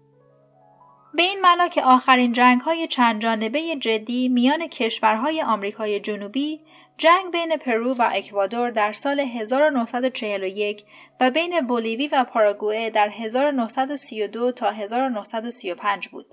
به 1.15 1.23
این 1.23 1.41
معنا 1.41 1.67
که 1.67 1.83
آخرین 1.83 2.31
جنگ 2.31 2.61
های 2.61 2.87
چند 2.87 3.21
جانبه 3.21 3.75
جدی 3.75 4.29
میان 4.29 4.67
کشورهای 4.67 5.41
آمریکای 5.41 5.99
جنوبی 5.99 6.61
جنگ 6.97 7.31
بین 7.31 7.57
پرو 7.57 7.93
و 7.93 8.09
اکوادور 8.13 8.71
در 8.71 8.93
سال 8.93 9.19
1941 9.19 10.83
و 11.19 11.31
بین 11.31 11.61
بولیوی 11.61 12.07
و 12.07 12.23
پاراگوئه 12.23 12.89
در 12.89 13.09
1932 13.09 14.51
تا 14.51 14.69
1935 14.69 16.07
بود. 16.07 16.25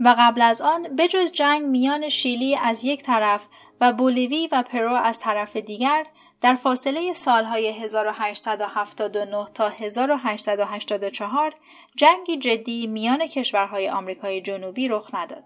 و 0.00 0.14
قبل 0.18 0.42
از 0.42 0.60
آن 0.60 0.82
بجز 0.82 1.32
جنگ 1.32 1.66
میان 1.66 2.08
شیلی 2.08 2.56
از 2.56 2.84
یک 2.84 3.02
طرف 3.02 3.46
و 3.80 3.92
بولیوی 3.92 4.48
و 4.52 4.62
پرو 4.62 4.94
از 4.94 5.20
طرف 5.20 5.56
دیگر 5.56 6.06
در 6.40 6.54
فاصله 6.54 7.12
سالهای 7.12 7.68
1879 7.68 9.46
تا 9.54 9.68
1884 9.68 11.54
جنگی 11.96 12.38
جدی 12.38 12.86
میان 12.86 13.26
کشورهای 13.26 13.88
آمریکای 13.88 14.40
جنوبی 14.40 14.88
رخ 14.88 15.10
نداد. 15.14 15.44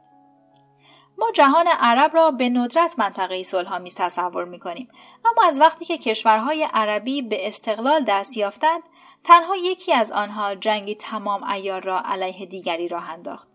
ما 1.18 1.31
جهان 1.35 1.66
عرب 1.66 2.14
را 2.14 2.31
به 2.31 2.48
ندرت 2.48 2.98
منطقه 2.98 3.42
صلحآمیز 3.42 3.94
تصور 3.94 4.44
می 4.44 4.59
کنیم 4.59 4.88
اما 5.24 5.48
از 5.48 5.61
وقتی 5.61 5.85
که 5.85 5.98
کشورهای 5.98 6.68
عربی 6.72 7.22
به 7.22 7.48
استقلال 7.48 8.05
دست 8.09 8.37
یافتند 8.37 8.83
تنها 9.24 9.57
یکی 9.57 9.92
از 9.92 10.12
آنها 10.12 10.55
جنگی 10.55 10.94
تمام 10.94 11.44
ایار 11.44 11.81
را 11.81 12.03
علیه 12.05 12.46
دیگری 12.46 12.88
راه 12.88 13.11
انداخت 13.11 13.49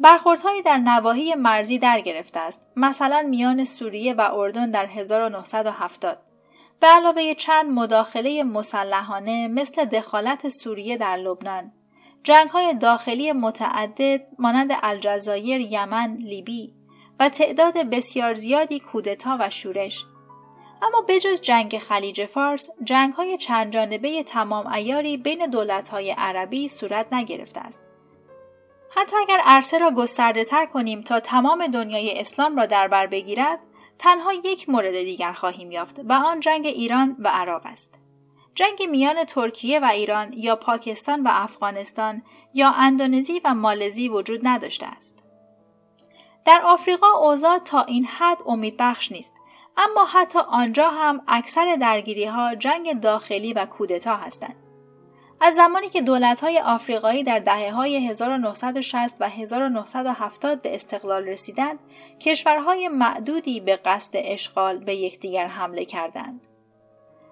برخوردهایی 0.00 0.62
در 0.62 0.76
نواحی 0.76 1.34
مرزی 1.34 1.78
در 1.78 2.00
گرفته 2.00 2.40
است. 2.40 2.62
مثلا 2.76 3.22
میان 3.28 3.64
سوریه 3.64 4.14
و 4.14 4.20
اردن 4.34 4.70
در 4.70 4.86
1970 4.86 6.18
به 6.80 6.86
علاوه 6.86 7.34
چند 7.34 7.70
مداخله 7.70 8.42
مسلحانه 8.42 9.48
مثل 9.48 9.84
دخالت 9.84 10.48
سوریه 10.48 10.96
در 10.96 11.16
لبنان. 11.16 11.72
جنگ 12.22 12.50
های 12.50 12.74
داخلی 12.74 13.32
متعدد 13.32 14.20
مانند 14.38 14.70
الجزایر، 14.82 15.60
یمن، 15.60 16.16
لیبی 16.16 16.72
و 17.20 17.28
تعداد 17.28 17.74
بسیار 17.74 18.34
زیادی 18.34 18.80
کودتا 18.80 19.36
و 19.40 19.50
شورش. 19.50 20.04
اما 20.82 21.04
بجز 21.08 21.40
جنگ 21.40 21.78
خلیج 21.78 22.26
فارس 22.26 22.70
جنگ 22.84 23.14
های 23.14 23.38
چند 23.38 23.72
جانبه 23.72 24.22
تمام 24.22 24.66
ایاری 24.66 25.16
بین 25.16 25.46
دولت 25.46 25.88
های 25.88 26.10
عربی 26.10 26.68
صورت 26.68 27.12
نگرفته 27.12 27.60
است. 27.60 27.87
حتی 28.90 29.16
اگر 29.16 29.40
عرصه 29.44 29.78
را 29.78 29.90
گسترده 29.90 30.44
تر 30.44 30.66
کنیم 30.66 31.02
تا 31.02 31.20
تمام 31.20 31.66
دنیای 31.66 32.20
اسلام 32.20 32.56
را 32.56 32.66
در 32.66 32.88
بر 32.88 33.06
بگیرد 33.06 33.58
تنها 33.98 34.32
یک 34.32 34.68
مورد 34.68 34.92
دیگر 34.92 35.32
خواهیم 35.32 35.70
یافت 35.70 36.00
و 36.04 36.12
آن 36.12 36.40
جنگ 36.40 36.66
ایران 36.66 37.16
و 37.18 37.28
عراق 37.28 37.62
است 37.64 37.94
جنگ 38.54 38.82
میان 38.90 39.24
ترکیه 39.24 39.80
و 39.80 39.84
ایران 39.84 40.32
یا 40.32 40.56
پاکستان 40.56 41.22
و 41.22 41.28
افغانستان 41.32 42.22
یا 42.54 42.70
اندونزی 42.70 43.40
و 43.44 43.54
مالزی 43.54 44.08
وجود 44.08 44.40
نداشته 44.42 44.86
است. 44.86 45.18
در 46.44 46.62
آفریقا 46.64 47.12
اوضاع 47.12 47.58
تا 47.58 47.82
این 47.82 48.04
حد 48.04 48.38
امیدبخش 48.46 49.12
نیست 49.12 49.34
اما 49.76 50.04
حتی 50.04 50.38
آنجا 50.38 50.90
هم 50.90 51.22
اکثر 51.28 51.76
درگیری 51.80 52.24
ها 52.24 52.54
جنگ 52.54 53.00
داخلی 53.00 53.52
و 53.52 53.66
کودتا 53.66 54.16
هستند. 54.16 54.67
از 55.40 55.54
زمانی 55.54 55.88
که 55.88 56.02
های 56.42 56.58
آفریقایی 56.58 57.24
در 57.24 57.38
دهه 57.38 57.72
های 57.72 58.08
1960 58.08 59.16
و 59.20 59.28
1970 59.28 60.62
به 60.62 60.74
استقلال 60.74 61.24
رسیدند، 61.24 61.78
کشورهای 62.20 62.88
معدودی 62.88 63.60
به 63.60 63.76
قصد 63.76 64.12
اشغال 64.14 64.78
به 64.78 64.94
یکدیگر 64.94 65.46
حمله 65.46 65.84
کردند. 65.84 66.46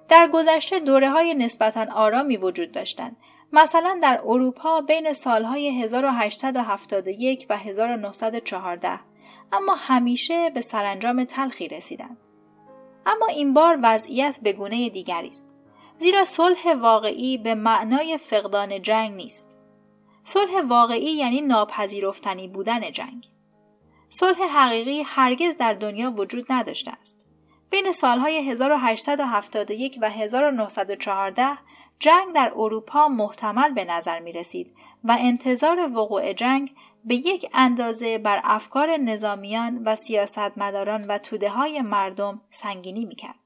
در 0.09 0.29
گذشته 0.33 0.81
دوره 0.81 1.11
های 1.11 1.35
نسبتا 1.35 1.87
آرامی 1.95 2.37
وجود 2.37 2.73
داشتند. 2.73 3.17
مثلا 3.53 3.99
در 4.03 4.21
اروپا 4.25 4.81
بین 4.81 5.13
سالهای 5.13 5.83
1871 5.83 7.47
و 7.51 7.57
1914 7.57 9.01
اما 9.53 9.75
همیشه 9.75 10.51
به 10.51 10.61
سرانجام 10.61 11.25
تلخی 11.25 11.69
رسیدند. 11.69 12.17
اما 13.07 13.27
این 13.27 13.55
بار 13.55 13.79
وضعیت 13.83 14.39
به 14.43 14.53
گونه 14.53 14.89
دیگری 14.89 15.29
است. 15.29 15.56
زیرا 15.99 16.25
صلح 16.25 16.75
واقعی 16.75 17.39
به 17.39 17.55
معنای 17.55 18.19
فقدان 18.19 18.83
جنگ 18.83 19.15
نیست. 19.15 19.51
صلح 20.25 20.63
واقعی 20.63 21.11
یعنی 21.11 21.41
ناپذیرفتنی 21.41 22.49
بودن 22.49 22.93
جنگ. 22.93 23.29
صلح 24.11 24.43
حقیقی 24.43 25.03
هرگز 25.03 25.57
در 25.57 25.73
دنیا 25.75 26.11
وجود 26.11 26.47
نداشته 26.51 26.91
است. 26.91 27.21
بین 27.71 27.93
سالهای 27.93 28.51
1871 28.51 29.99
و 30.03 30.11
1914 30.11 31.59
جنگ 31.99 32.35
در 32.35 32.53
اروپا 32.57 33.09
محتمل 33.09 33.73
به 33.73 33.85
نظر 33.85 34.21
می 34.21 34.33
رسید 34.33 34.75
و 35.05 35.17
انتظار 35.21 35.93
وقوع 35.93 36.33
جنگ 36.33 36.75
به 37.05 37.15
یک 37.15 37.51
اندازه 37.55 38.19
بر 38.19 38.41
افکار 38.45 38.97
نظامیان 38.97 39.83
و 39.85 39.97
سیاستمداران 39.97 41.05
و 41.09 41.19
توده 41.19 41.51
های 41.51 41.81
مردم 41.81 42.41
سنگینی 42.51 43.05
می 43.05 43.15
کرد. 43.15 43.46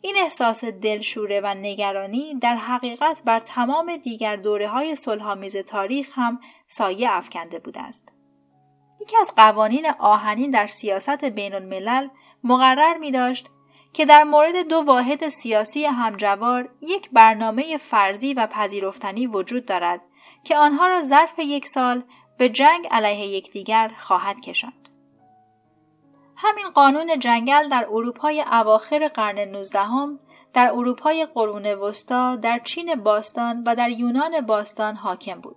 این 0.00 0.14
احساس 0.18 0.64
دلشوره 0.64 1.40
و 1.40 1.54
نگرانی 1.54 2.34
در 2.34 2.56
حقیقت 2.56 3.22
بر 3.24 3.40
تمام 3.40 3.96
دیگر 3.96 4.36
دوره 4.36 4.68
های 4.68 4.96
صلحآمیز 4.96 5.56
تاریخ 5.56 6.08
هم 6.12 6.40
سایه 6.66 7.12
افکنده 7.12 7.58
بوده 7.58 7.82
است. 7.82 8.08
یکی 9.00 9.16
از 9.16 9.32
قوانین 9.36 9.86
آهنین 9.98 10.50
در 10.50 10.66
سیاست 10.66 11.24
بین 11.24 11.54
الملل 11.54 12.08
مقرر 12.44 12.98
می 12.98 13.10
داشت 13.10 13.46
که 13.92 14.06
در 14.06 14.24
مورد 14.24 14.68
دو 14.68 14.76
واحد 14.76 15.28
سیاسی 15.28 15.84
همجوار 15.84 16.68
یک 16.80 17.10
برنامه 17.12 17.76
فرضی 17.76 18.34
و 18.34 18.46
پذیرفتنی 18.46 19.26
وجود 19.26 19.66
دارد 19.66 20.00
که 20.44 20.56
آنها 20.56 20.88
را 20.88 21.02
ظرف 21.02 21.38
یک 21.38 21.68
سال 21.68 22.02
به 22.38 22.48
جنگ 22.48 22.86
علیه 22.90 23.26
یکدیگر 23.26 23.90
خواهد 23.98 24.40
کشاند. 24.40 24.87
همین 26.40 26.70
قانون 26.70 27.18
جنگل 27.18 27.68
در 27.68 27.86
اروپای 27.90 28.44
اواخر 28.52 29.08
قرن 29.08 29.38
نوزدهم 29.38 30.18
در 30.54 30.70
اروپای 30.72 31.26
قرون 31.34 31.66
وسطا 31.66 32.36
در 32.36 32.58
چین 32.58 32.94
باستان 32.94 33.62
و 33.66 33.74
در 33.74 33.90
یونان 33.90 34.40
باستان 34.40 34.94
حاکم 34.94 35.40
بود. 35.40 35.56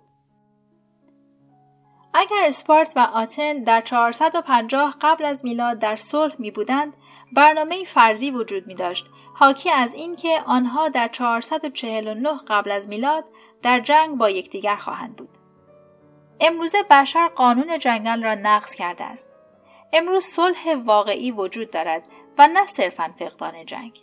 اگر 2.14 2.44
اسپارت 2.46 2.92
و 2.96 3.00
آتن 3.00 3.62
در 3.62 3.80
450 3.80 4.96
قبل 5.00 5.24
از 5.24 5.44
میلاد 5.44 5.78
در 5.78 5.96
صلح 5.96 6.34
می 6.38 6.50
بودند 6.50 6.92
برنامه 7.32 7.84
فرضی 7.84 8.30
وجود 8.30 8.66
می 8.66 8.74
داشت 8.74 9.06
حاکی 9.34 9.70
از 9.70 9.94
اینکه 9.94 10.42
آنها 10.46 10.88
در 10.88 11.08
449 11.08 12.30
قبل 12.48 12.70
از 12.70 12.88
میلاد 12.88 13.24
در 13.62 13.80
جنگ 13.80 14.18
با 14.18 14.30
یکدیگر 14.30 14.76
خواهند 14.76 15.16
بود. 15.16 15.38
امروزه 16.40 16.78
بشر 16.90 17.28
قانون 17.28 17.78
جنگل 17.78 18.22
را 18.22 18.34
نقض 18.34 18.74
کرده 18.74 19.04
است. 19.04 19.31
امروز 19.92 20.24
صلح 20.24 20.74
واقعی 20.84 21.30
وجود 21.30 21.70
دارد 21.70 22.02
و 22.38 22.48
نه 22.48 22.66
صرفا 22.66 23.14
فقدان 23.18 23.66
جنگ. 23.66 24.00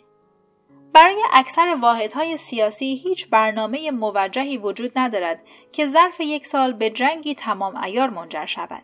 برای 0.92 1.22
اکثر 1.32 1.76
واحدهای 1.80 2.36
سیاسی 2.36 3.00
هیچ 3.04 3.30
برنامه 3.30 3.90
موجهی 3.90 4.58
وجود 4.58 4.92
ندارد 4.96 5.40
که 5.72 5.86
ظرف 5.86 6.20
یک 6.20 6.46
سال 6.46 6.72
به 6.72 6.90
جنگی 6.90 7.34
تمام 7.34 7.76
ایار 7.76 8.10
منجر 8.10 8.46
شود. 8.46 8.82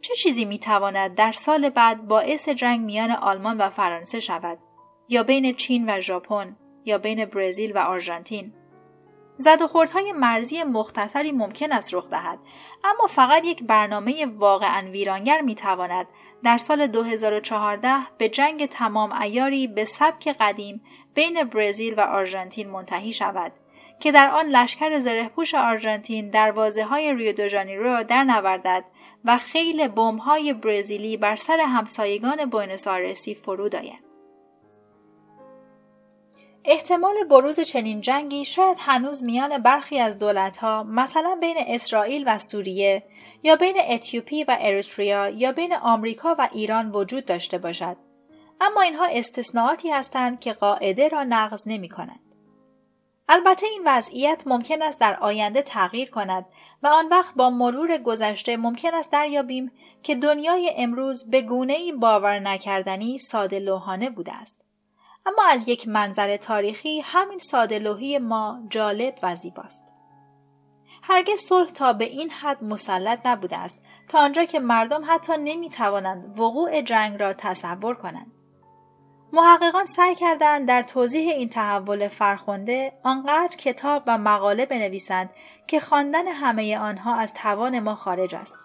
چه 0.00 0.14
چیزی 0.14 0.44
می 0.44 0.58
تواند 0.58 1.14
در 1.14 1.32
سال 1.32 1.68
بعد 1.68 2.06
باعث 2.08 2.48
جنگ 2.48 2.80
میان 2.80 3.10
آلمان 3.10 3.58
و 3.58 3.70
فرانسه 3.70 4.20
شود؟ 4.20 4.58
یا 5.08 5.22
بین 5.22 5.54
چین 5.54 5.90
و 5.90 6.00
ژاپن 6.00 6.56
یا 6.84 6.98
بین 6.98 7.24
برزیل 7.24 7.72
و 7.72 7.78
آرژانتین؟ 7.78 8.54
زد 9.36 9.62
و 9.62 9.66
خوردهای 9.66 10.12
مرزی 10.12 10.62
مختصری 10.62 11.32
ممکن 11.32 11.72
است 11.72 11.94
رخ 11.94 12.10
دهد 12.10 12.38
اما 12.84 13.06
فقط 13.06 13.44
یک 13.44 13.62
برنامه 13.62 14.26
واقعا 14.26 14.90
ویرانگر 14.90 15.40
می 15.40 15.54
تواند 15.54 16.06
در 16.44 16.58
سال 16.58 16.86
2014 16.86 17.96
به 18.18 18.28
جنگ 18.28 18.66
تمام 18.66 19.12
ایاری 19.12 19.66
به 19.66 19.84
سبک 19.84 20.28
قدیم 20.40 20.84
بین 21.14 21.44
برزیل 21.44 21.94
و 21.94 22.00
آرژانتین 22.00 22.70
منتهی 22.70 23.12
شود 23.12 23.52
که 24.00 24.12
در 24.12 24.30
آن 24.30 24.46
لشکر 24.46 24.98
زرهپوش 24.98 25.54
آرژانتین 25.54 26.30
دروازه 26.30 26.84
های 26.84 27.14
ریو 27.14 27.32
دو 27.32 27.48
را 27.82 28.02
در 28.02 28.24
نوردد 28.24 28.84
و 29.24 29.38
خیل 29.38 29.88
بمب 29.88 30.18
های 30.18 30.52
برزیلی 30.52 31.16
بر 31.16 31.36
سر 31.36 31.60
همسایگان 31.60 32.44
بوینوس 32.44 32.88
آرسی 32.88 33.34
فرود 33.34 33.76
آید. 33.76 34.03
احتمال 36.66 37.24
بروز 37.24 37.60
چنین 37.60 38.00
جنگی 38.00 38.44
شاید 38.44 38.76
هنوز 38.80 39.24
میان 39.24 39.58
برخی 39.58 39.98
از 39.98 40.18
دولتها 40.18 40.82
مثلا 40.82 41.38
بین 41.40 41.56
اسرائیل 41.58 42.24
و 42.26 42.38
سوریه 42.38 43.02
یا 43.42 43.56
بین 43.56 43.76
اتیوپی 43.88 44.44
و 44.44 44.56
اریتریا 44.60 45.28
یا 45.28 45.52
بین 45.52 45.74
آمریکا 45.74 46.34
و 46.38 46.48
ایران 46.52 46.90
وجود 46.90 47.26
داشته 47.26 47.58
باشد 47.58 47.96
اما 48.60 48.80
اینها 48.80 49.06
استثناءاتی 49.10 49.90
هستند 49.90 50.40
که 50.40 50.52
قاعده 50.52 51.08
را 51.08 51.24
نقض 51.24 51.68
نمی 51.68 51.88
کنند. 51.88 52.20
البته 53.28 53.66
این 53.66 53.82
وضعیت 53.86 54.42
ممکن 54.46 54.82
است 54.82 55.00
در 55.00 55.16
آینده 55.20 55.62
تغییر 55.62 56.10
کند 56.10 56.46
و 56.82 56.86
آن 56.86 57.08
وقت 57.08 57.34
با 57.34 57.50
مرور 57.50 57.98
گذشته 57.98 58.56
ممکن 58.56 58.94
است 58.94 59.12
دریابیم 59.12 59.72
که 60.02 60.14
دنیای 60.14 60.72
امروز 60.76 61.30
به 61.30 61.42
گونه 61.42 61.92
باور 61.92 62.38
نکردنی 62.38 63.18
ساده 63.18 63.58
لوحانه 63.58 64.10
بوده 64.10 64.32
است. 64.32 64.63
اما 65.26 65.42
از 65.50 65.68
یک 65.68 65.88
منظر 65.88 66.36
تاریخی 66.36 67.00
همین 67.00 67.38
ساده 67.38 68.18
ما 68.18 68.60
جالب 68.70 69.14
و 69.22 69.36
زیباست. 69.36 69.84
هرگز 71.02 71.40
صلح 71.48 71.70
تا 71.70 71.92
به 71.92 72.04
این 72.04 72.30
حد 72.30 72.64
مسلط 72.64 73.26
نبوده 73.26 73.56
است 73.56 73.80
تا 74.08 74.18
آنجا 74.18 74.44
که 74.44 74.60
مردم 74.60 75.02
حتی 75.06 75.32
نمی 75.38 75.70
توانند 75.70 76.38
وقوع 76.38 76.82
جنگ 76.82 77.20
را 77.20 77.32
تصور 77.32 77.94
کنند. 77.94 78.32
محققان 79.32 79.86
سعی 79.86 80.14
کردند 80.14 80.68
در 80.68 80.82
توضیح 80.82 81.32
این 81.32 81.48
تحول 81.48 82.08
فرخنده 82.08 82.92
آنقدر 83.02 83.56
کتاب 83.56 84.02
و 84.06 84.18
مقاله 84.18 84.66
بنویسند 84.66 85.30
که 85.66 85.80
خواندن 85.80 86.28
همه 86.28 86.78
آنها 86.78 87.14
از 87.14 87.34
توان 87.34 87.80
ما 87.80 87.94
خارج 87.94 88.34
است 88.34 88.56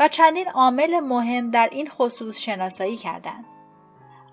و 0.00 0.08
چندین 0.08 0.48
عامل 0.48 1.00
مهم 1.00 1.50
در 1.50 1.68
این 1.72 1.88
خصوص 1.88 2.38
شناسایی 2.38 2.96
کردند 2.96 3.44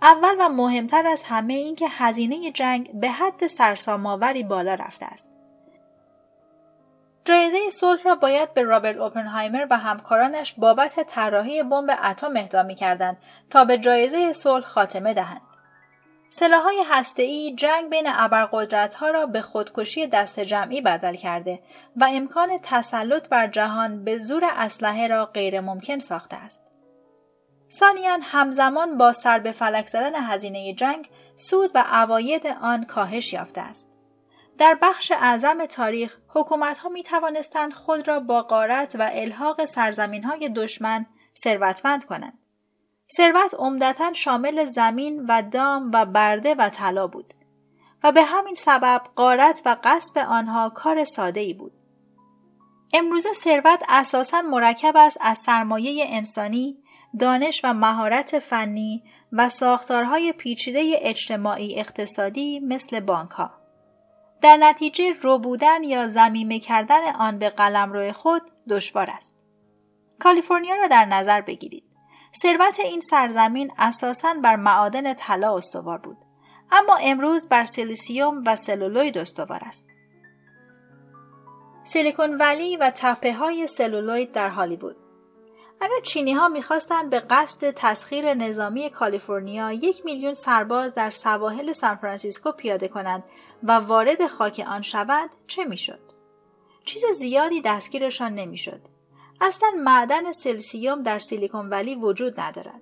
اول 0.03 0.35
و 0.39 0.49
مهمتر 0.49 1.07
از 1.07 1.23
همه 1.23 1.53
این 1.53 1.75
که 1.75 1.87
هزینه 1.89 2.51
جنگ 2.51 2.99
به 2.99 3.09
حد 3.09 3.47
سرسام‌آوری 3.47 4.43
بالا 4.43 4.73
رفته 4.73 5.05
است. 5.05 5.29
جایزه 7.25 7.69
صلح 7.69 8.03
را 8.03 8.15
باید 8.15 8.53
به 8.53 8.63
رابرت 8.63 8.97
اوپنهایمر 8.97 9.67
و 9.69 9.77
همکارانش 9.77 10.53
بابت 10.57 11.03
طراحی 11.03 11.63
بمب 11.63 11.89
اتم 12.03 12.37
اهدا 12.37 12.63
می‌کردند 12.63 13.17
تا 13.49 13.65
به 13.65 13.77
جایزه 13.77 14.33
صلح 14.33 14.65
خاتمه 14.65 15.13
دهند. 15.13 15.41
سلاحهای 16.29 16.83
هسته‌ای 16.89 17.55
جنگ 17.55 17.89
بین 17.89 18.05
ابرقدرت‌ها 18.07 19.09
را 19.09 19.25
به 19.25 19.41
خودکشی 19.41 20.07
دست 20.07 20.39
جمعی 20.39 20.81
بدل 20.81 21.15
کرده 21.15 21.59
و 21.95 22.07
امکان 22.11 22.49
تسلط 22.63 23.29
بر 23.29 23.47
جهان 23.47 24.03
به 24.03 24.17
زور 24.17 24.43
اسلحه 24.45 25.07
را 25.07 25.25
غیرممکن 25.25 25.99
ساخته 25.99 26.35
است. 26.35 26.72
ثانیا 27.79 28.17
همزمان 28.21 28.97
با 28.97 29.11
سر 29.11 29.39
به 29.39 29.51
فلک 29.51 29.87
زدن 29.87 30.15
هزینه 30.15 30.73
جنگ 30.73 31.09
سود 31.35 31.71
و 31.75 31.83
عواید 31.87 32.47
آن 32.47 32.85
کاهش 32.85 33.33
یافته 33.33 33.61
است. 33.61 33.89
در 34.57 34.77
بخش 34.81 35.11
اعظم 35.11 35.65
تاریخ 35.65 36.17
حکومت 36.27 36.77
ها 36.77 36.89
می 36.89 37.03
توانستند 37.03 37.73
خود 37.73 38.07
را 38.07 38.19
با 38.19 38.41
قارت 38.41 38.95
و 38.99 39.09
الحاق 39.11 39.65
سرزمین 39.65 40.23
های 40.23 40.49
دشمن 40.49 41.05
ثروتمند 41.43 42.05
کنند. 42.05 42.39
ثروت 43.17 43.53
عمدتا 43.57 44.13
شامل 44.13 44.65
زمین 44.65 45.25
و 45.25 45.41
دام 45.41 45.91
و 45.93 46.05
برده 46.05 46.55
و 46.55 46.69
طلا 46.69 47.07
بود 47.07 47.33
و 48.03 48.11
به 48.11 48.23
همین 48.23 48.55
سبب 48.55 49.01
قارت 49.15 49.61
و 49.65 49.77
قصب 49.83 50.17
آنها 50.17 50.69
کار 50.69 51.03
ساده 51.03 51.39
ای 51.39 51.53
بود. 51.53 51.71
امروزه 52.93 53.33
ثروت 53.33 53.83
اساسا 53.89 54.41
مرکب 54.41 54.97
است 54.97 55.17
از 55.21 55.39
سرمایه 55.39 56.05
انسانی، 56.07 56.82
دانش 57.19 57.61
و 57.63 57.73
مهارت 57.73 58.39
فنی 58.39 59.03
و 59.31 59.49
ساختارهای 59.49 60.33
پیچیده 60.33 60.95
اجتماعی 61.01 61.79
اقتصادی 61.79 62.59
مثل 62.59 62.99
بانک 62.99 63.31
ها. 63.31 63.51
در 64.41 64.57
نتیجه 64.57 65.13
رو 65.21 65.37
بودن 65.37 65.83
یا 65.83 66.07
زمیمه 66.07 66.59
کردن 66.59 67.15
آن 67.19 67.39
به 67.39 67.49
قلمرو 67.49 68.11
خود 68.11 68.41
دشوار 68.69 69.09
است. 69.09 69.37
کالیفرنیا 70.19 70.75
را 70.75 70.87
در 70.87 71.05
نظر 71.05 71.41
بگیرید. 71.41 71.93
ثروت 72.41 72.79
این 72.79 73.01
سرزمین 73.01 73.71
اساساً 73.77 74.33
بر 74.43 74.55
معادن 74.55 75.13
طلا 75.13 75.55
استوار 75.55 75.97
بود 75.97 76.17
اما 76.71 76.95
امروز 76.95 77.49
بر 77.49 77.65
سیلیسیوم 77.65 78.43
و 78.45 78.55
سلولوید 78.55 79.17
استوار 79.17 79.61
است 79.65 79.85
سیلیکون 81.83 82.37
ولی 82.37 82.77
و 82.77 82.91
تپه 82.95 83.33
های 83.33 83.67
سلولوید 83.67 84.31
در 84.31 84.49
هالیوود 84.49 84.95
اگر 85.81 85.99
چینی 86.03 86.33
ها 86.33 86.47
می‌خواستند 86.47 87.09
به 87.09 87.19
قصد 87.19 87.71
تسخیر 87.71 88.33
نظامی 88.33 88.89
کالیفرنیا 88.89 89.71
یک 89.71 90.05
میلیون 90.05 90.33
سرباز 90.33 90.93
در 90.93 91.09
سواحل 91.09 91.71
سانفرانسیسکو 91.71 92.51
پیاده 92.51 92.87
کنند 92.87 93.23
و 93.63 93.71
وارد 93.71 94.27
خاک 94.27 94.63
آن 94.67 94.81
شوند 94.81 95.29
چه 95.47 95.65
می‌شد 95.65 95.99
چیز 96.85 97.05
زیادی 97.05 97.61
دستگیرشان 97.61 98.33
نمی‌شد 98.35 98.81
اصلا 99.41 99.69
معدن 99.83 100.31
سیلیسیوم 100.31 101.03
در 101.03 101.19
سیلیکون 101.19 101.69
ولی 101.69 101.95
وجود 101.95 102.39
ندارد. 102.39 102.81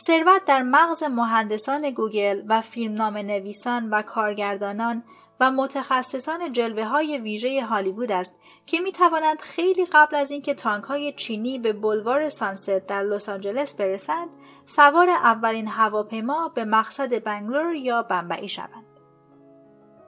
ثروت 0.00 0.44
در 0.44 0.62
مغز 0.62 1.02
مهندسان 1.02 1.90
گوگل 1.90 2.42
و 2.48 2.60
فیلمنامه 2.60 3.22
نویسان 3.22 3.90
و 3.90 4.02
کارگردانان 4.02 5.04
و 5.40 5.50
متخصصان 5.50 6.52
جلوه 6.52 6.84
های 6.84 7.18
ویژه 7.18 7.64
هالیوود 7.64 8.12
است 8.12 8.38
که 8.66 8.80
می 8.80 8.92
توانند 8.92 9.40
خیلی 9.40 9.86
قبل 9.86 10.16
از 10.16 10.30
اینکه 10.30 10.54
تانک 10.54 10.84
های 10.84 11.12
چینی 11.12 11.58
به 11.58 11.72
بلوار 11.72 12.28
سانست 12.28 12.86
در 12.86 13.02
لس 13.02 13.28
آنجلس 13.28 13.74
برسند 13.74 14.28
سوار 14.66 15.10
اولین 15.10 15.68
هواپیما 15.68 16.48
به 16.48 16.64
مقصد 16.64 17.24
بنگلور 17.24 17.74
یا 17.74 18.02
بمبئی 18.02 18.48
شوند. 18.48 18.94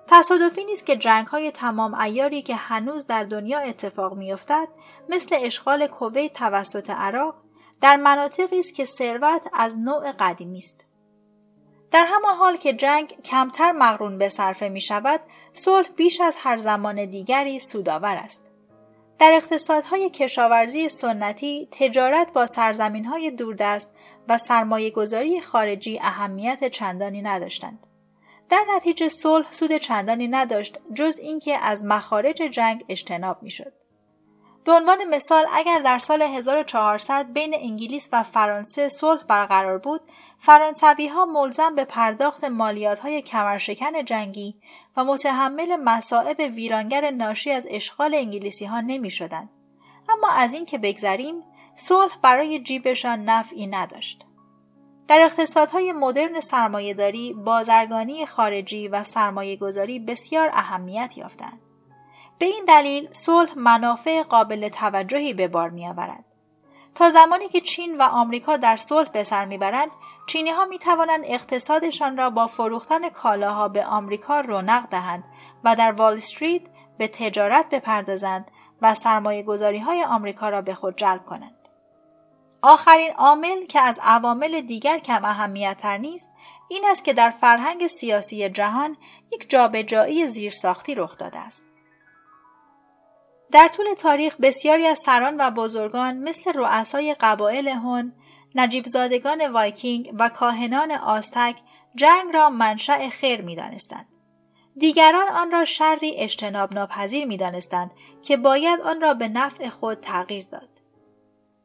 تصادفی 0.08 0.64
نیست 0.64 0.86
که 0.86 0.96
جنگ 0.96 1.26
های 1.26 1.50
تمام 1.50 1.94
ایاری 1.94 2.42
که 2.42 2.54
هنوز 2.54 3.06
در 3.06 3.24
دنیا 3.24 3.58
اتفاق 3.58 4.14
میافتد 4.14 4.68
مثل 5.08 5.36
اشغال 5.38 5.86
کویت 5.86 6.32
توسط 6.32 6.90
عراق 6.90 7.34
در 7.80 7.96
مناطقی 7.96 8.58
است 8.58 8.74
که 8.74 8.84
ثروت 8.84 9.42
از 9.52 9.78
نوع 9.78 10.12
قدیمی 10.12 10.58
است 10.58 10.85
در 11.90 12.04
همان 12.08 12.34
حال 12.34 12.56
که 12.56 12.72
جنگ 12.72 13.22
کمتر 13.24 13.72
مقرون 13.72 14.18
به 14.18 14.28
صرفه 14.28 14.68
می 14.68 14.80
شود 14.80 15.20
صلح 15.52 15.88
بیش 15.96 16.20
از 16.20 16.36
هر 16.38 16.58
زمان 16.58 17.04
دیگری 17.04 17.58
سودآور 17.58 18.16
است 18.16 18.46
در 19.18 19.32
اقتصادهای 19.32 20.10
کشاورزی 20.10 20.88
سنتی 20.88 21.68
تجارت 21.70 22.32
با 22.32 22.46
سرزمین 22.46 23.04
های 23.04 23.30
دوردست 23.30 23.90
و 24.28 24.38
سرمایه 24.38 24.90
گذاری 24.90 25.40
خارجی 25.40 25.98
اهمیت 25.98 26.68
چندانی 26.68 27.22
نداشتند 27.22 27.86
در 28.50 28.64
نتیجه 28.76 29.08
صلح 29.08 29.52
سود 29.52 29.76
چندانی 29.76 30.28
نداشت 30.28 30.78
جز 30.94 31.18
اینکه 31.18 31.58
از 31.58 31.84
مخارج 31.84 32.36
جنگ 32.36 32.84
اجتناب 32.88 33.42
می‌شد. 33.42 33.72
به 34.66 34.72
عنوان 34.72 35.04
مثال 35.04 35.44
اگر 35.52 35.78
در 35.78 35.98
سال 35.98 36.22
1400 36.22 37.32
بین 37.32 37.54
انگلیس 37.54 38.08
و 38.12 38.22
فرانسه 38.22 38.88
صلح 38.88 39.24
برقرار 39.24 39.78
بود 39.78 40.00
فرانسوی 40.38 41.08
ها 41.08 41.24
ملزم 41.24 41.74
به 41.74 41.84
پرداخت 41.84 42.44
مالیات 42.44 42.98
های 42.98 43.22
کمرشکن 43.22 44.04
جنگی 44.04 44.60
و 44.96 45.04
متحمل 45.04 45.76
مسائب 45.76 46.38
ویرانگر 46.54 47.10
ناشی 47.10 47.50
از 47.50 47.66
اشغال 47.70 48.14
انگلیسی 48.14 48.64
ها 48.64 48.80
نمی 48.80 49.10
شدن. 49.10 49.48
اما 50.08 50.28
از 50.28 50.54
این 50.54 50.66
که 50.66 50.78
بگذریم 50.78 51.42
صلح 51.74 52.18
برای 52.22 52.58
جیبشان 52.58 53.24
نفعی 53.24 53.66
نداشت. 53.66 54.24
در 55.08 55.20
اقتصادهای 55.20 55.92
مدرن 55.92 56.40
سرمایهداری 56.40 57.32
بازرگانی 57.32 58.26
خارجی 58.26 58.88
و 58.88 59.04
سرمایه 59.04 59.56
گذاری 59.56 59.98
بسیار 59.98 60.50
اهمیت 60.52 61.18
یافتند. 61.18 61.65
به 62.38 62.46
این 62.46 62.64
دلیل 62.68 63.08
صلح 63.12 63.58
منافع 63.58 64.22
قابل 64.22 64.68
توجهی 64.68 65.34
به 65.34 65.48
بار 65.48 65.70
می 65.70 65.88
آورد. 65.88 66.24
تا 66.94 67.10
زمانی 67.10 67.48
که 67.48 67.60
چین 67.60 67.98
و 67.98 68.02
آمریکا 68.02 68.56
در 68.56 68.76
صلح 68.76 69.08
به 69.08 69.24
سر 69.24 69.44
می‌برند 69.44 69.90
چینی 70.26 70.50
ها 70.50 70.64
می 70.64 70.78
توانند 70.78 71.22
اقتصادشان 71.24 72.16
را 72.16 72.30
با 72.30 72.46
فروختن 72.46 73.08
کالاها 73.08 73.68
به 73.68 73.86
آمریکا 73.86 74.40
رونق 74.40 74.88
دهند 74.90 75.24
و 75.64 75.76
در 75.76 75.92
وال 75.92 76.16
استریت 76.16 76.62
به 76.98 77.08
تجارت 77.08 77.68
بپردازند 77.68 78.50
و 78.82 78.94
سرمایه 78.94 79.42
گذاری 79.42 79.78
های 79.78 80.04
آمریکا 80.04 80.48
را 80.48 80.62
به 80.62 80.74
خود 80.74 80.96
جلب 80.96 81.24
کنند. 81.26 81.68
آخرین 82.62 83.12
عامل 83.12 83.66
که 83.66 83.80
از 83.80 84.00
عوامل 84.02 84.60
دیگر 84.60 84.98
کم 84.98 85.24
اهمیتتر 85.24 85.98
نیست 85.98 86.32
این 86.68 86.84
است 86.90 87.04
که 87.04 87.12
در 87.12 87.30
فرهنگ 87.30 87.86
سیاسی 87.86 88.48
جهان 88.48 88.96
یک 89.32 89.50
جابجایی 89.50 90.26
زیرساختی 90.26 90.94
رخ 90.94 91.18
داده 91.18 91.38
است 91.38 91.65
در 93.52 93.68
طول 93.68 93.94
تاریخ 93.94 94.36
بسیاری 94.36 94.86
از 94.86 94.98
سران 94.98 95.36
و 95.38 95.50
بزرگان 95.50 96.16
مثل 96.16 96.52
رؤسای 96.52 97.16
قبایل 97.20 97.68
هون، 97.68 98.12
نجیبزادگان 98.54 99.46
وایکینگ 99.46 100.14
و 100.18 100.28
کاهنان 100.28 100.92
آستک 100.92 101.56
جنگ 101.94 102.34
را 102.34 102.50
منشأ 102.50 103.08
خیر 103.08 103.42
می 103.42 103.56
دانستند. 103.56 104.08
دیگران 104.78 105.28
آن 105.28 105.50
را 105.50 105.64
شری 105.64 106.16
اجتناب 106.16 106.74
ناپذیر 106.74 107.26
می 107.26 107.36
دانستند 107.36 107.90
که 108.22 108.36
باید 108.36 108.80
آن 108.80 109.00
را 109.00 109.14
به 109.14 109.28
نفع 109.28 109.68
خود 109.68 110.00
تغییر 110.00 110.46
داد. 110.52 110.68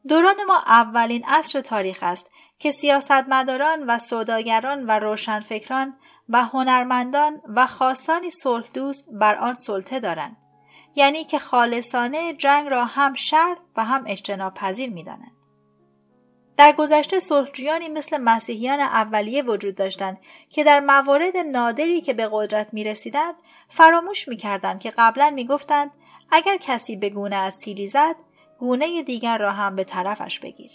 دوران 0.08 0.44
ما 0.48 0.58
اولین 0.58 1.26
عصر 1.26 1.62
تاریخ 1.62 2.00
است 2.02 2.32
که 2.60 2.72
سیاستمداران 2.72 3.84
و 3.88 4.00
سوداگران 4.00 4.86
و 4.86 4.92
روشنفکران 4.92 5.98
و 6.30 6.44
هنرمندان 6.44 7.42
و 7.56 7.68
خاصانی 7.68 8.30
صلح 8.30 8.68
دوست 8.74 9.10
بر 9.12 9.36
آن 9.36 9.54
سلطه 9.54 10.00
دارند 10.00 10.38
یعنی 10.96 11.24
که 11.24 11.40
خالصانه 11.40 12.34
جنگ 12.34 12.68
را 12.68 12.86
هم 12.86 13.14
شر 13.14 13.58
و 13.78 13.86
هم 13.86 14.04
اجتناب 14.08 14.54
پذیر 14.54 14.90
می 14.90 15.04
دانند. 15.04 15.32
در 16.58 16.72
گذشته 16.72 17.20
صلحجویانی 17.20 17.90
مثل 17.90 18.18
مسیحیان 18.18 18.80
اولیه 18.80 19.44
وجود 19.44 19.76
داشتند 19.76 20.18
که 20.50 20.64
در 20.64 20.80
موارد 20.80 21.38
نادری 21.38 22.02
که 22.02 22.14
به 22.14 22.30
قدرت 22.32 22.74
می 22.74 22.84
رسیدند 22.84 23.36
فراموش 23.70 24.28
می 24.28 24.38
کردند 24.38 24.80
که 24.80 24.94
قبلا 24.98 25.30
می 25.30 25.46
گفتند 25.46 25.92
اگر 26.32 26.58
کسی 26.58 26.96
به 26.96 27.10
گونه 27.10 27.52
سیلی 27.52 27.88
زد 27.88 28.16
گونه 28.60 29.04
دیگر 29.04 29.38
را 29.38 29.52
هم 29.52 29.76
به 29.76 29.84
طرفش 29.84 30.40
بگیر. 30.40 30.72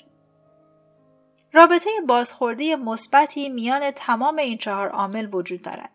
رابطه 1.53 1.91
بازخوردی 2.09 2.75
مثبتی 2.75 3.49
میان 3.49 3.91
تمام 3.91 4.37
این 4.37 4.59
چهار 4.59 4.89
عامل 4.89 5.35
وجود 5.35 5.63
دارد. 5.63 5.91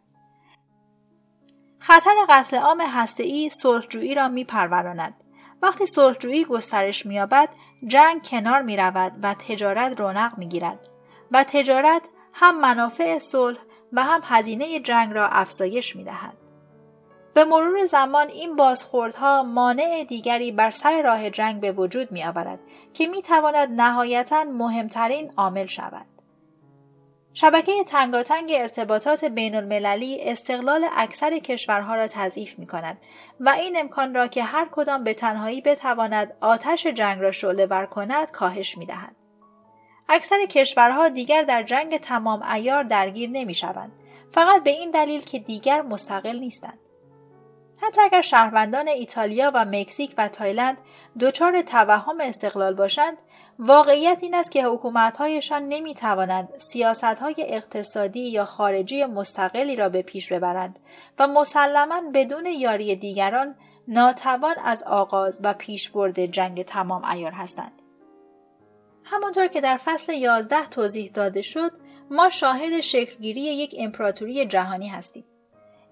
خطر 1.84 2.16
قتل 2.30 2.58
عام 2.58 2.82
هسته‌ای 2.82 3.50
صلحجویی 3.50 4.16
را 4.16 4.28
میپروراند. 4.28 5.14
وقتی 5.62 5.86
صلحجویی 5.86 6.46
گسترش 6.46 7.06
مییابد 7.06 7.50
جنگ 7.88 8.24
کنار 8.24 8.62
می 8.62 8.78
رود 8.78 9.12
و 9.24 9.34
تجارت 9.34 10.00
رونق 10.00 10.38
می 10.38 10.48
گیرد 10.48 10.80
و 11.32 11.44
تجارت 11.44 12.02
هم 12.34 12.60
منافع 12.60 13.20
صلح 13.20 13.60
و 13.94 14.04
هم 14.04 14.22
هزینه 14.24 14.80
جنگ 14.80 15.14
را 15.14 15.28
افزایش 15.28 15.96
می 15.96 16.04
دهد. 16.04 16.34
به 17.34 17.44
مرور 17.44 17.86
زمان 17.86 18.28
این 18.28 18.56
بازخوردها 18.56 19.44
مانع 19.44 20.06
دیگری 20.10 20.52
بر 20.52 20.72
سر 20.72 21.02
راه 21.02 21.30
جنگ 21.30 21.62
به 21.62 21.72
وجود 21.72 22.12
می 22.12 22.24
آورد 22.24 22.60
که 22.94 23.08
می 23.08 23.22
تواند 23.22 23.82
نهایتا 23.82 24.44
مهمترین 24.44 25.34
عامل 25.38 25.66
شود. 25.66 26.11
شبکه 27.34 27.84
تنگاتنگ 27.84 28.52
ارتباطات 28.56 29.26
بین 29.26 29.56
المللی 29.56 30.22
استقلال 30.22 30.86
اکثر 30.96 31.40
کشورها 31.40 31.96
را 31.96 32.08
تضعیف 32.08 32.60
می 32.60 32.68
کند 32.68 32.98
و 33.40 33.50
این 33.50 33.78
امکان 33.78 34.16
را 34.16 34.28
که 34.28 34.44
هر 34.44 34.68
کدام 34.72 35.04
به 35.04 35.14
تنهایی 35.14 35.62
بتواند 35.62 36.34
آتش 36.42 36.88
جنگ 36.88 37.22
را 37.22 37.32
شعله 37.32 37.66
ور 37.66 37.86
کند 37.86 38.32
کاهش 38.32 38.78
می 38.78 38.86
دهند. 38.86 39.16
اکثر 40.10 40.46
کشورها 40.46 41.10
دیگر 41.10 41.44
در 41.44 41.64
جنگ 41.64 41.98
تمام 41.98 42.44
ایار 42.44 42.84
درگیر 42.84 43.30
نمی 43.30 43.54
شوند. 43.54 43.92
فقط 44.32 44.64
به 44.64 44.70
این 44.70 44.92
دلیل 44.92 45.22
که 45.22 45.40
دیگر 45.40 45.82
مستقل 45.82 46.40
نیستند. 46.40 46.80
حتی 47.78 48.02
اگر 48.02 48.22
شهروندان 48.22 48.88
ایتالیا 48.88 49.52
و 49.54 49.66
مکزیک 49.66 50.14
و 50.18 50.28
تایلند 50.28 50.78
دچار 51.20 51.62
توهم 51.62 52.22
استقلال 52.22 52.74
باشند 52.74 53.18
واقعیت 53.64 54.18
این 54.22 54.36
است 54.36 54.52
که 54.52 54.66
حکومتهایشان 54.66 55.68
نمی 55.68 55.94
توانند 55.94 56.50
سیاست 56.58 57.04
های 57.04 57.36
اقتصادی 57.38 58.30
یا 58.30 58.46
خارجی 58.46 59.06
مستقلی 59.06 59.76
را 59.76 59.90
به 59.90 60.02
پیش 60.02 60.32
ببرند 60.34 60.80
و 61.20 61.28
مسلما 61.28 62.02
بدون 62.14 62.46
یاری 62.46 62.96
دیگران 62.96 63.56
ناتوان 63.88 64.56
از 64.64 64.84
آغاز 64.84 65.40
و 65.44 65.54
پیشبرد 65.54 66.26
جنگ 66.26 66.66
تمام 66.66 67.06
ایار 67.06 67.32
هستند. 67.32 67.82
همانطور 69.04 69.48
که 69.48 69.62
در 69.62 69.78
فصل 69.78 70.14
11 70.14 70.70
توضیح 70.70 71.12
داده 71.14 71.42
شد 71.42 71.72
ما 72.12 72.30
شاهد 72.30 72.80
شکلگیری 72.80 73.42
یک 73.42 73.76
امپراتوری 73.78 74.46
جهانی 74.46 74.88
هستیم. 74.88 75.26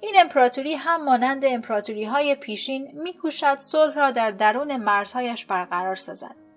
این 0.01 0.15
امپراتوری 0.19 0.73
هم 0.73 1.05
مانند 1.05 1.45
امپراتوری 1.45 2.05
های 2.05 2.35
پیشین 2.35 2.91
میکوشد 3.03 3.57
صلح 3.57 3.95
را 3.95 4.11
در 4.11 4.31
درون 4.31 4.77
مرزهایش 4.77 5.45
برقرار 5.45 5.95
سازد. 5.95 6.48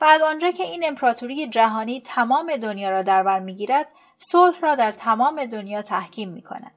و 0.00 0.04
از 0.04 0.22
آنجا 0.22 0.50
که 0.50 0.64
این 0.64 0.84
امپراتوری 0.86 1.48
جهانی 1.48 2.00
تمام 2.00 2.56
دنیا 2.56 2.90
را 2.90 3.02
در 3.02 3.22
بر 3.22 3.38
می‌گیرد 3.38 3.88
صلح 4.18 4.60
را 4.60 4.74
در 4.74 4.92
تمام 4.92 5.46
دنیا 5.46 5.82
تحکیم 5.82 6.30
می 6.30 6.42
کند. 6.42 6.72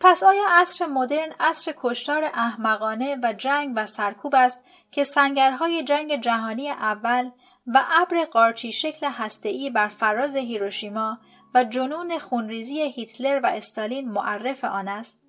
پس 0.00 0.22
آیا 0.22 0.44
عصر 0.50 0.86
مدرن 0.86 1.32
عصر 1.40 1.74
کشتار 1.76 2.24
احمقانه 2.24 3.16
و 3.22 3.32
جنگ 3.32 3.72
و 3.76 3.86
سرکوب 3.86 4.34
است 4.34 4.64
که 4.90 5.04
سنگرهای 5.04 5.82
جنگ 5.82 6.20
جهانی 6.20 6.70
اول 6.70 7.30
و 7.66 7.84
ابر 7.90 8.24
قارچی 8.24 8.72
شکل 8.72 9.06
هسته‌ای 9.06 9.70
بر 9.70 9.88
فراز 9.88 10.36
هیروشیما 10.36 11.18
و 11.54 11.64
جنون 11.64 12.18
خونریزی 12.18 12.80
هیتلر 12.80 13.40
و 13.42 13.46
استالین 13.46 14.10
معرف 14.10 14.64
آن 14.64 14.88
است 14.88 15.22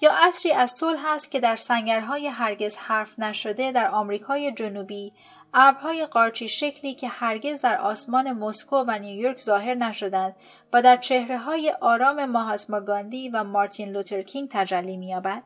یا 0.00 0.12
عصری 0.12 0.52
از 0.52 0.70
صلح 0.70 1.06
است 1.06 1.30
که 1.30 1.40
در 1.40 1.56
سنگرهای 1.56 2.26
هرگز 2.26 2.76
حرف 2.76 3.18
نشده 3.18 3.72
در 3.72 3.90
آمریکای 3.90 4.52
جنوبی 4.52 5.12
ابرهای 5.58 6.06
قارچی 6.06 6.48
شکلی 6.48 6.94
که 6.94 7.08
هرگز 7.08 7.60
در 7.60 7.78
آسمان 7.78 8.32
مسکو 8.32 8.76
و 8.76 8.98
نیویورک 8.98 9.40
ظاهر 9.40 9.74
نشدند 9.74 10.36
و 10.72 10.82
در 10.82 10.96
چهره 10.96 11.38
های 11.38 11.74
آرام 11.80 12.24
ماهاتما 12.24 12.80
گاندی 12.80 13.28
و 13.28 13.44
مارتین 13.44 13.88
لوترکینگ 13.88 14.48
تجلی 14.52 14.96
مییابد 14.96 15.42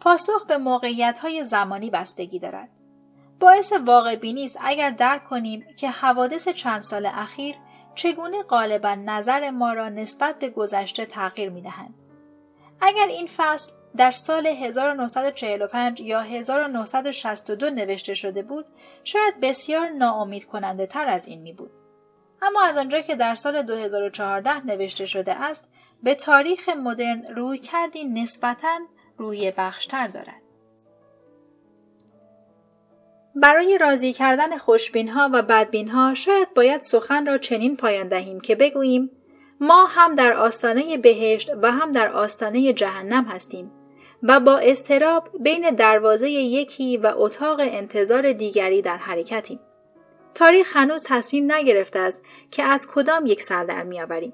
پاسخ 0.00 0.46
به 0.46 0.58
موقعیت 0.58 1.18
های 1.18 1.44
زمانی 1.44 1.90
بستگی 1.90 2.38
دارد 2.38 2.68
باعث 3.40 3.72
واقع 3.72 4.16
بینی 4.16 4.44
است 4.44 4.58
اگر 4.60 4.90
درک 4.90 5.24
کنیم 5.24 5.66
که 5.76 5.90
حوادث 5.90 6.48
چند 6.48 6.82
سال 6.82 7.06
اخیر 7.06 7.56
چگونه 7.94 8.42
غالبا 8.42 8.94
نظر 8.94 9.50
ما 9.50 9.72
را 9.72 9.88
نسبت 9.88 10.38
به 10.38 10.50
گذشته 10.50 11.06
تغییر 11.06 11.50
می 11.50 11.62
دهند. 11.62 11.94
اگر 12.80 13.06
این 13.06 13.26
فصل 13.36 13.72
در 13.96 14.10
سال 14.10 14.46
1945 14.46 16.00
یا 16.00 16.20
1962 16.20 17.70
نوشته 17.70 18.14
شده 18.14 18.42
بود 18.42 18.66
شاید 19.04 19.40
بسیار 19.40 19.88
ناامید 19.88 20.44
کننده 20.44 20.86
تر 20.86 21.06
از 21.06 21.28
این 21.28 21.42
می 21.42 21.52
بود. 21.52 21.70
اما 22.42 22.62
از 22.62 22.78
آنجا 22.78 23.00
که 23.00 23.16
در 23.16 23.34
سال 23.34 23.62
2014 23.62 24.66
نوشته 24.66 25.06
شده 25.06 25.34
است 25.34 25.64
به 26.02 26.14
تاریخ 26.14 26.68
مدرن 26.68 27.24
روی 27.36 27.58
کردی 27.58 28.04
نسبتا 28.04 28.78
روی 29.18 29.52
بخشتر 29.56 30.06
دارد. 30.06 30.42
برای 33.34 33.78
راضی 33.78 34.12
کردن 34.12 34.58
خوشبین 34.58 35.08
ها 35.08 35.30
و 35.32 35.42
بدبین 35.42 35.88
ها 35.88 36.14
شاید 36.14 36.54
باید 36.54 36.80
سخن 36.80 37.26
را 37.26 37.38
چنین 37.38 37.76
پایان 37.76 38.08
دهیم 38.08 38.40
که 38.40 38.54
بگوییم 38.54 39.10
ما 39.60 39.86
هم 39.86 40.14
در 40.14 40.32
آستانه 40.32 40.98
بهشت 40.98 41.50
و 41.62 41.72
هم 41.72 41.92
در 41.92 42.12
آستانه 42.12 42.72
جهنم 42.72 43.24
هستیم 43.24 43.70
و 44.22 44.40
با 44.40 44.58
استراب 44.58 45.28
بین 45.40 45.70
دروازه 45.70 46.30
یکی 46.30 46.96
و 46.96 47.12
اتاق 47.16 47.60
انتظار 47.60 48.32
دیگری 48.32 48.82
در 48.82 48.96
حرکتیم. 48.96 49.60
تاریخ 50.34 50.76
هنوز 50.76 51.04
تصمیم 51.08 51.52
نگرفته 51.52 51.98
است 51.98 52.24
که 52.50 52.62
از 52.62 52.88
کدام 52.94 53.26
یک 53.26 53.42
سر 53.42 53.64
در 53.64 53.82
میآوریم 53.82 54.32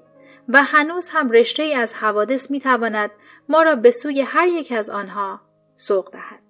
و 0.49 0.63
هنوز 0.63 1.09
هم 1.09 1.31
رشته 1.31 1.63
از 1.63 1.93
حوادث 1.93 2.51
می 2.51 2.59
تواند 2.59 3.11
ما 3.49 3.63
را 3.63 3.75
به 3.75 3.91
سوی 3.91 4.21
هر 4.21 4.47
یک 4.47 4.71
از 4.71 4.89
آنها 4.89 5.41
سوق 5.77 6.11
دهد. 6.11 6.44